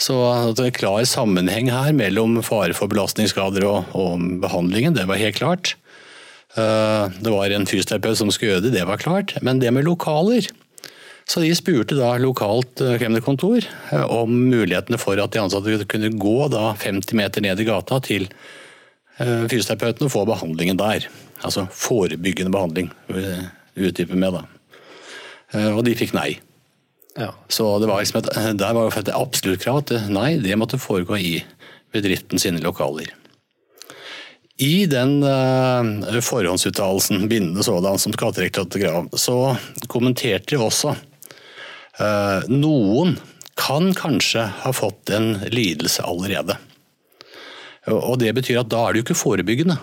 Så 0.00 0.16
det 0.56 0.62
er 0.62 0.70
en 0.70 0.78
klar 0.78 1.04
sammenheng 1.08 1.68
her 1.72 1.92
mellom 1.96 2.38
fare 2.46 2.72
for 2.76 2.88
belastningsskader 2.90 3.66
og, 3.68 3.90
og, 3.92 4.22
behandlingen, 4.40 4.96
det 4.96 5.04
var 5.10 5.20
helt 5.20 5.36
klart. 5.36 5.74
Eh, 6.56 7.04
det 7.20 7.30
var 7.34 7.52
en 7.52 7.68
fysioterapeut 7.68 8.18
som 8.18 8.32
skulle 8.32 8.56
gjøre 8.56 8.64
det, 8.68 8.74
det 8.78 8.86
var 8.88 9.02
klart. 9.02 9.36
Men 9.44 9.60
det 9.62 9.70
med 9.74 9.86
lokaler 9.86 10.48
Så 11.30 11.38
de 11.44 11.52
spurte 11.54 11.94
da 11.94 12.16
lokalt 12.18 12.80
eh, 12.80 12.96
kemnerkontor 12.98 13.60
eh, 13.92 14.06
om 14.10 14.32
mulighetene 14.50 14.98
for 14.98 15.20
at 15.20 15.30
de 15.30 15.42
ansatte 15.44 15.86
kunne 15.86 16.10
gå 16.18 16.48
da 16.50 16.72
50 16.74 17.14
meter 17.14 17.44
ned 17.44 17.60
i 17.60 17.68
gata 17.68 18.00
til 18.02 18.30
fysioterapeuten 19.20 20.06
og 20.06 20.14
få 20.14 20.22
behandlingen 20.24 20.78
der. 20.80 21.04
Altså 21.44 21.66
forebyggende 21.68 22.54
behandling, 22.54 22.86
utdype 23.76 24.16
med 24.16 24.32
da. 24.32 24.46
Og 25.74 25.82
de 25.84 25.92
fikk 25.98 26.14
nei. 26.16 26.38
Ja. 27.18 27.32
Så 27.48 27.78
det 27.78 27.88
var 27.90 28.00
liksom 28.00 28.20
et, 28.20 28.30
der 28.58 28.74
var 28.76 28.90
det 28.90 29.02
et 29.02 29.14
absolutt 29.14 29.64
krav 29.64 29.82
at 29.82 29.94
nei, 30.12 30.36
det 30.42 30.58
måtte 30.58 30.80
foregå 30.80 31.18
i 31.18 31.32
bedriften 31.94 32.38
sine 32.38 32.62
lokaler. 32.62 33.10
I 34.60 34.84
den 34.86 35.22
uh, 35.24 36.20
forhåndsuttalelsen, 36.20 37.28
bindende 37.28 37.64
sådan, 37.64 37.98
som 37.98 38.12
Skattedirektoratet 38.12 38.82
grav, 38.82 39.08
så 39.16 39.56
kommenterte 39.88 40.52
de 40.52 40.60
også 40.60 40.92
uh, 40.92 42.48
noen 42.52 43.16
kan 43.60 43.94
kanskje 43.96 44.44
ha 44.62 44.72
fått 44.76 45.12
en 45.16 45.32
lidelse 45.52 46.04
allerede. 46.04 46.58
Og 47.88 48.18
Det 48.20 48.34
betyr 48.36 48.60
at 48.60 48.70
da 48.72 48.84
er 48.84 48.92
det 48.92 49.00
jo 49.00 49.06
ikke 49.08 49.22
forebyggende. 49.22 49.78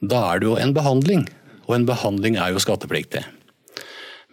Da 0.00 0.22
er 0.32 0.40
det 0.40 0.48
jo 0.48 0.56
en 0.60 0.74
behandling, 0.76 1.28
og 1.68 1.76
en 1.76 1.86
behandling 1.88 2.36
er 2.40 2.52
jo 2.52 2.62
skattepliktig. 2.64 3.22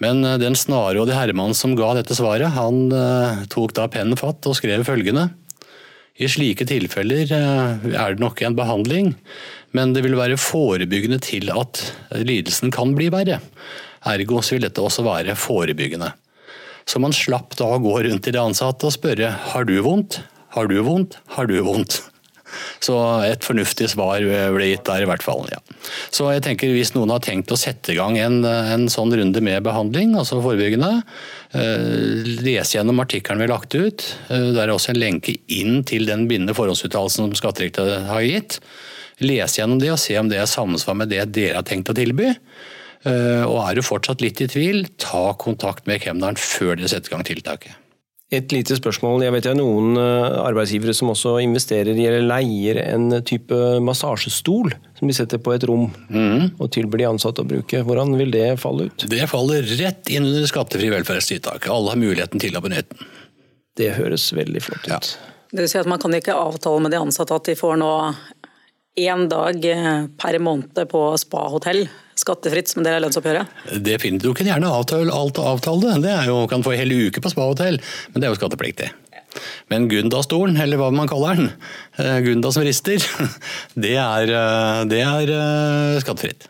Men 0.02 0.26
eh, 0.26 0.40
den 0.42 0.58
snarrådige 0.58 1.18
Herman 1.18 1.56
som 1.58 1.76
ga 1.78 1.94
dette 1.98 2.18
svaret, 2.18 2.54
han 2.56 2.90
uh, 2.94 3.46
tok 3.52 3.76
da 3.78 3.88
pennen 3.92 4.20
fatt 4.20 4.48
og 4.50 4.58
skrev 4.58 4.86
følgende. 4.88 5.30
I 6.22 6.30
slike 6.30 6.68
tilfeller 6.70 7.30
uh, 7.32 7.86
er 7.94 8.16
det 8.16 8.24
nok 8.24 8.42
en 8.44 8.58
behandling, 8.58 9.14
men 9.78 9.96
det 9.96 10.04
vil 10.06 10.18
være 10.20 10.42
forebyggende 10.42 11.22
til 11.24 11.54
at 11.54 11.86
lidelsen 12.18 12.74
kan 12.74 12.96
bli 12.98 13.12
verre. 13.14 13.40
Ergo 14.10 14.42
vil 14.42 14.66
dette 14.66 14.82
også 14.82 15.06
være 15.06 15.38
forebyggende. 15.38 16.12
Så 16.90 17.00
man 17.00 17.14
slapp 17.14 17.54
da 17.60 17.70
å 17.70 17.82
gå 17.82 17.94
rundt 18.04 18.26
til 18.26 18.36
de 18.36 18.42
ansatte 18.42 18.90
og 18.90 18.96
spørre 18.96 19.30
har 19.54 19.68
du 19.70 19.78
vondt, 19.86 20.20
har 20.58 20.68
du 20.68 20.80
vondt, 20.84 21.20
har 21.38 21.48
du 21.48 21.60
vondt? 21.64 22.02
Så 22.84 22.96
et 23.28 23.46
fornuftig 23.46 23.90
svar 23.94 24.24
ble 24.24 24.70
gitt 24.70 24.86
der, 24.88 25.06
i 25.06 25.10
hvert 25.10 25.26
fall. 25.26 25.46
ja. 25.52 25.60
Så 26.14 26.30
jeg 26.34 26.44
tenker 26.46 26.72
hvis 26.74 26.94
noen 26.96 27.14
har 27.14 27.24
tenkt 27.24 27.52
å 27.54 27.60
sette 27.60 27.94
i 27.94 28.00
gang 28.00 28.18
en, 28.22 28.42
en 28.46 28.88
sånn 28.92 29.14
runde 29.18 29.44
med 29.44 29.64
behandling, 29.66 30.16
altså 30.20 30.42
forebyggende, 30.44 30.92
eh, 31.58 32.32
lese 32.42 32.78
gjennom 32.78 33.02
artikkelen 33.04 33.42
vi 33.42 33.48
har 33.48 33.56
lagt 33.56 33.76
ut. 33.76 34.06
Eh, 34.30 34.52
det 34.56 34.64
er 34.64 34.74
også 34.74 34.94
en 34.96 35.02
lenke 35.02 35.38
inn 35.52 35.82
til 35.88 36.08
den 36.10 36.28
bindende 36.30 36.58
forhåndsuttalelsen 36.58 37.28
som 37.28 37.38
Skatteriktet 37.38 38.10
har 38.10 38.26
gitt. 38.26 38.60
Lese 39.22 39.62
gjennom 39.62 39.82
det 39.82 39.94
og 39.94 40.02
se 40.02 40.18
om 40.18 40.30
det 40.32 40.40
er 40.42 40.50
samsvar 40.50 40.98
med 40.98 41.12
det 41.14 41.28
dere 41.36 41.60
har 41.60 41.68
tenkt 41.68 41.92
å 41.94 41.98
tilby. 41.98 42.32
Eh, 43.02 43.44
og 43.48 43.58
er 43.64 43.78
du 43.78 43.86
fortsatt 43.86 44.22
litt 44.22 44.42
i 44.44 44.50
tvil, 44.50 44.84
ta 45.02 45.32
kontakt 45.42 45.88
med 45.90 46.04
kemneren 46.04 46.38
før 46.38 46.76
dere 46.76 46.92
setter 46.92 47.10
i 47.10 47.16
gang 47.16 47.26
tiltaket. 47.26 47.81
Et 48.32 48.54
lite 48.56 48.78
spørsmål. 48.78 49.26
Jeg 49.26 49.34
vet 49.36 49.44
det 49.44 49.52
er 49.52 49.58
noen 49.60 49.98
eh, 50.00 50.36
arbeidsgivere 50.40 50.94
som 50.96 51.10
også 51.12 51.34
investerer 51.44 51.98
i 52.00 52.06
eller 52.08 52.24
leier 52.24 52.78
en 52.86 53.10
type 53.28 53.58
massasjestol 53.84 54.72
som 54.72 55.10
de 55.10 55.16
setter 55.18 55.42
på 55.44 55.52
et 55.52 55.66
rom 55.68 55.90
mm. 56.08 56.54
og 56.56 56.70
tilbyr 56.72 57.02
de 57.02 57.10
ansatte 57.10 57.44
å 57.44 57.50
bruke. 57.50 57.82
Hvordan 57.84 58.16
vil 58.22 58.32
det 58.32 58.54
falle 58.62 58.88
ut? 58.88 59.08
Det 59.12 59.28
faller 59.28 59.68
rett 59.82 60.14
inn 60.16 60.30
under 60.30 60.48
skattefri 60.48 60.88
velferdstiltak. 60.94 61.68
Alle 61.76 61.92
har 61.92 62.00
muligheten 62.00 62.40
til 62.40 62.56
å 62.56 62.64
benytte 62.64 62.96
den. 62.96 63.12
Det 63.80 63.90
høres 63.98 64.30
veldig 64.36 64.64
flott 64.64 64.88
ut. 64.88 64.94
Ja. 64.94 65.02
Det 65.52 65.66
vil 65.66 65.72
si 65.74 65.82
at 65.82 65.90
Man 65.92 66.00
kan 66.00 66.16
ikke 66.16 66.38
avtale 66.38 66.86
med 66.86 66.96
de 66.96 67.02
ansatte 67.04 67.36
at 67.36 67.52
de 67.52 67.58
får 67.60 67.82
nå 67.84 67.92
én 69.02 69.28
dag 69.32 69.68
per 70.20 70.40
måned 70.44 70.80
på 70.92 71.04
spahotell 71.20 71.84
skattefritt 72.22 72.72
som 72.72 72.82
en 72.82 72.88
del 72.88 72.98
av 73.00 73.06
lønnsoppgjøret? 73.06 73.62
Det 73.84 73.98
finner 74.04 74.24
du 74.24 74.34
kan 74.38 74.50
gjerne 74.50 74.70
avtale 74.72 75.14
alt 75.14 75.40
og 75.42 75.54
avtale 75.56 75.88
det. 75.88 76.02
Det 76.08 76.14
er 76.14 76.30
jo, 76.30 76.42
kan 76.52 76.66
få 76.66 76.76
en 76.76 76.84
hel 76.84 76.94
uke 77.08 77.24
på 77.24 77.32
spahotell, 77.34 77.82
men 78.12 78.22
det 78.22 78.28
er 78.28 78.36
jo 78.36 78.40
skattepliktig. 78.42 78.92
Men 79.72 79.88
Gunda-stolen, 79.92 80.58
eller 80.60 80.80
hva 80.80 80.90
man 80.94 81.10
kaller 81.10 81.40
den, 81.40 81.52
eh, 81.98 82.20
Gunda 82.26 82.52
som 82.52 82.66
rister, 82.68 83.04
det 83.86 83.96
er, 83.96 84.34
eh, 84.42 84.82
det 84.92 85.02
er 85.06 85.34
eh, 85.36 86.02
skattefritt. 86.04 86.50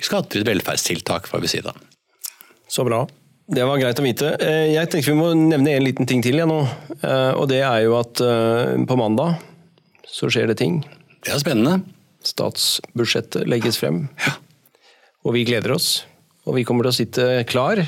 Skattefritt 0.00 0.48
velferdstiltak, 0.48 1.28
får 1.30 1.44
vi 1.44 1.52
si 1.52 1.62
da. 1.64 1.74
Så 2.70 2.86
bra. 2.88 3.04
Det 3.50 3.64
var 3.66 3.80
greit 3.82 3.98
å 3.98 4.04
vite. 4.06 4.28
Jeg 4.70 4.86
tenkte 4.90 5.10
vi 5.10 5.18
må 5.18 5.32
nevne 5.34 5.72
en 5.74 5.82
liten 5.82 6.06
ting 6.06 6.20
til 6.22 6.38
jeg, 6.38 6.46
nå. 6.46 6.58
Og 7.34 7.48
det 7.50 7.64
er 7.66 7.80
jo 7.82 7.96
at 7.98 8.20
på 8.86 8.98
mandag 9.00 9.40
så 10.06 10.30
skjer 10.30 10.52
det 10.52 10.60
ting. 10.60 10.76
Det 11.26 11.34
er 11.34 11.42
spennende. 11.42 11.80
Statsbudsjettet 12.22 13.50
legges 13.50 13.80
frem. 13.82 14.04
Ja. 14.22 14.36
Og 15.26 15.36
vi 15.36 15.44
gleder 15.48 15.74
oss. 15.74 16.00
Og 16.48 16.56
vi 16.56 16.64
kommer 16.66 16.86
til 16.86 16.94
å 16.94 16.96
sitte 16.96 17.28
klar. 17.48 17.82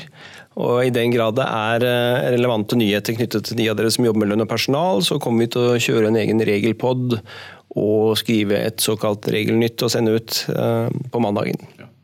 Og 0.59 0.83
i 0.85 0.93
den 0.93 1.13
grad 1.13 1.37
det 1.39 1.45
er 1.47 1.85
eh, 1.87 2.27
relevante 2.35 2.77
nyheter 2.77 3.17
knyttet 3.17 3.49
til 3.49 3.57
de 3.57 3.69
av 3.71 3.77
dere 3.79 3.89
som 3.93 4.05
jobber 4.05 4.23
med 4.23 4.33
lønn 4.33 4.45
og 4.45 4.51
personal, 4.51 5.01
så 5.05 5.17
kommer 5.21 5.45
vi 5.45 5.53
til 5.55 5.71
å 5.71 5.81
kjøre 5.81 6.11
en 6.11 6.19
egen 6.21 6.43
regelpod 6.45 7.17
og 7.73 8.13
skrive 8.19 8.59
et 8.61 8.83
såkalt 8.83 9.25
regelnytt 9.33 9.81
og 9.81 9.89
sende 9.89 10.13
ut 10.13 10.43
eh, 10.53 10.91
på 11.09 11.23
mandagen. 11.23 11.57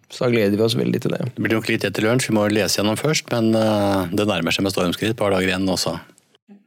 Så 0.09 0.25
da 0.25 0.31
gleder 0.33 0.57
vi 0.57 0.65
oss 0.65 0.73
veldig 0.73 1.01
til 1.03 1.13
det. 1.13 1.27
Det 1.35 1.43
blir 1.45 1.59
nok 1.59 1.69
litt 1.69 1.85
etter 1.85 2.07
lunsj, 2.07 2.31
vi 2.31 2.39
må 2.39 2.47
lese 2.49 2.79
gjennom 2.79 2.97
først, 2.97 3.29
men 3.29 3.53
eh, 3.53 4.15
det 4.17 4.25
nærmer 4.25 4.55
seg 4.55 4.65
med 4.65 4.73
stormskritt 4.73 5.13
et 5.13 5.19
par 5.19 5.35
dager 5.35 5.51
igjen 5.51 5.69
også. 5.69 5.99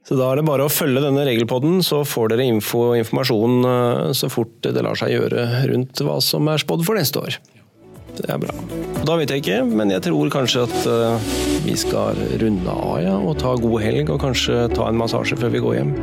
Så 0.07 0.19
Da 0.19 0.29
er 0.31 0.39
det 0.39 0.47
bare 0.47 0.67
å 0.67 0.71
følge 0.71 1.03
denne 1.03 1.27
regelpodden, 1.27 1.81
så 1.87 2.05
får 2.07 2.31
dere 2.33 2.47
info 2.47 2.93
og 2.93 3.01
informasjon 3.01 4.15
så 4.19 4.31
fort 4.31 4.55
det 4.67 4.83
lar 4.83 4.99
seg 4.99 5.15
gjøre 5.15 5.45
rundt 5.71 6.03
hva 6.03 6.17
som 6.23 6.51
er 6.51 6.63
spådd 6.63 6.83
for 6.87 6.99
neste 6.99 7.23
år. 7.23 7.39
Det 8.19 8.29
er 8.29 8.41
bra. 8.43 8.53
Da 9.07 9.17
vet 9.19 9.33
jeg 9.33 9.43
ikke, 9.43 9.59
men 9.67 9.91
jeg 9.91 10.05
tror 10.05 10.31
kanskje 10.33 10.67
at 10.67 10.89
uh, 10.91 11.31
vi 11.65 11.75
skal 11.81 12.19
runde 12.43 12.75
av 12.75 12.99
ja, 13.03 13.15
og 13.17 13.39
ta 13.41 13.55
god 13.59 13.79
helg 13.83 14.13
og 14.13 14.21
kanskje 14.23 14.67
ta 14.77 14.89
en 14.89 15.01
massasje 15.01 15.39
før 15.41 15.55
vi 15.55 15.63
går 15.65 15.79
hjem. 15.81 15.95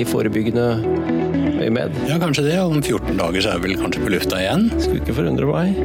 I 0.00 0.06
forebyggende 0.08 0.66
øyemed. 1.60 2.00
Ja, 2.08 2.16
kanskje 2.22 2.46
det. 2.48 2.56
Om 2.64 2.80
14 2.80 3.20
dager 3.20 3.44
så 3.44 3.52
er 3.52 3.60
vi 3.60 3.70
vel 3.70 3.82
kanskje 3.84 4.06
på 4.06 4.14
lufta 4.16 4.40
igjen. 4.40 4.66
Skulle 4.78 5.04
ikke 5.04 5.18
forundre 5.20 5.52
meg. 5.52 5.78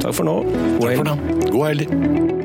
Takk 0.00 0.14
for 0.16 0.26
nå. 0.26 0.36
God 0.80 0.90
helg. 0.90 1.50
God 1.54 1.66
helg. 1.70 2.39